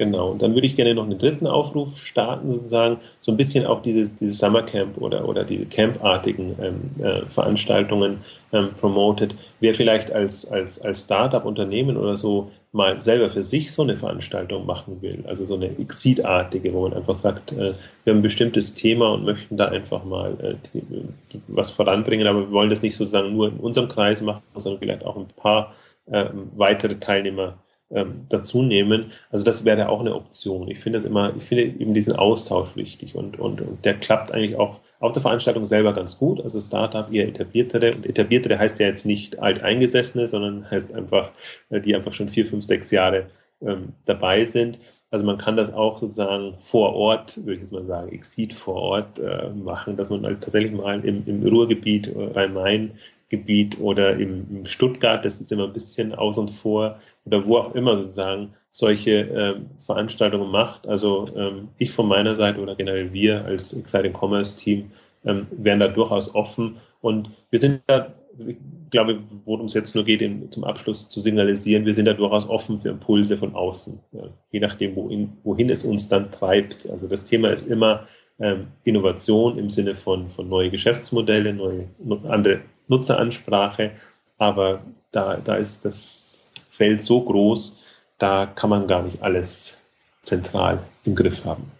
[0.00, 3.66] Genau, und dann würde ich gerne noch einen dritten Aufruf starten, sozusagen, so ein bisschen
[3.66, 8.18] auch dieses, dieses Summercamp oder, oder diese campartigen ähm, äh, Veranstaltungen
[8.52, 9.34] ähm, promotet.
[9.58, 14.66] Wer vielleicht als, als, als Startup-Unternehmen oder so mal selber für sich so eine Veranstaltung
[14.66, 18.74] machen will, also so eine Exit-artige, wo man einfach sagt, äh, wir haben ein bestimmtes
[18.74, 22.94] Thema und möchten da einfach mal äh, die, was voranbringen, aber wir wollen das nicht
[22.94, 25.74] sozusagen nur in unserem Kreis machen, sondern vielleicht auch ein paar
[26.06, 26.26] äh,
[26.56, 27.54] weitere Teilnehmer
[27.90, 29.12] ähm, dazu nehmen.
[29.30, 30.68] Also das wäre auch eine Option.
[30.68, 34.32] Ich finde das immer, ich finde eben diesen Austausch wichtig und, und, und der klappt
[34.32, 36.40] eigentlich auch auf der Veranstaltung selber ganz gut.
[36.42, 41.30] Also Startup eher etabliertere und etabliertere heißt ja jetzt nicht alteingesessene, sondern heißt einfach,
[41.70, 43.26] äh, die einfach schon vier, fünf, sechs Jahre
[43.62, 44.78] ähm, dabei sind.
[45.10, 48.74] Also man kann das auch sozusagen vor Ort, würde ich jetzt mal sagen, Exit vor
[48.74, 54.46] Ort äh, machen, dass man halt tatsächlich mal im, im Ruhrgebiet, äh, Rhein-Main-Gebiet oder im,
[54.50, 58.54] im Stuttgart, das ist immer ein bisschen aus und vor, oder wo auch immer sozusagen
[58.72, 60.86] solche äh, Veranstaltungen macht.
[60.86, 64.90] Also ähm, ich von meiner Seite oder generell wir als Exciting Commerce Team
[65.24, 68.12] ähm, wären da durchaus offen und wir sind da,
[68.46, 68.56] ich
[68.90, 72.48] glaube, worum es jetzt nur geht, in, zum Abschluss zu signalisieren, wir sind da durchaus
[72.48, 76.88] offen für Impulse von außen, ja, je nachdem, wohin, wohin es uns dann treibt.
[76.88, 78.06] Also das Thema ist immer
[78.40, 81.88] ähm, Innovation im Sinne von, von neue Geschäftsmodelle, neue
[82.28, 83.92] andere Nutzeransprache,
[84.38, 86.37] aber da, da ist das
[86.78, 87.82] Feld so groß,
[88.18, 89.78] da kann man gar nicht alles
[90.22, 91.70] zentral im Griff haben.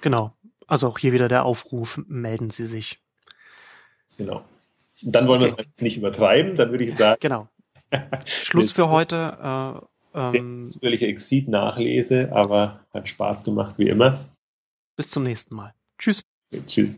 [0.00, 0.32] Genau.
[0.66, 2.98] Also auch hier wieder der Aufruf, melden Sie sich.
[4.16, 4.42] Genau.
[5.02, 5.54] Und dann wollen okay.
[5.56, 7.18] wir es nicht übertreiben, dann würde ich sagen.
[7.20, 7.48] Genau.
[8.26, 9.86] Schluss für heute.
[10.14, 14.24] Äh, ähm, Exit-Nachlese, aber hat Spaß gemacht wie immer.
[14.96, 15.74] Bis zum nächsten Mal.
[15.98, 16.24] Tschüss.
[16.50, 16.96] Okay, tschüss.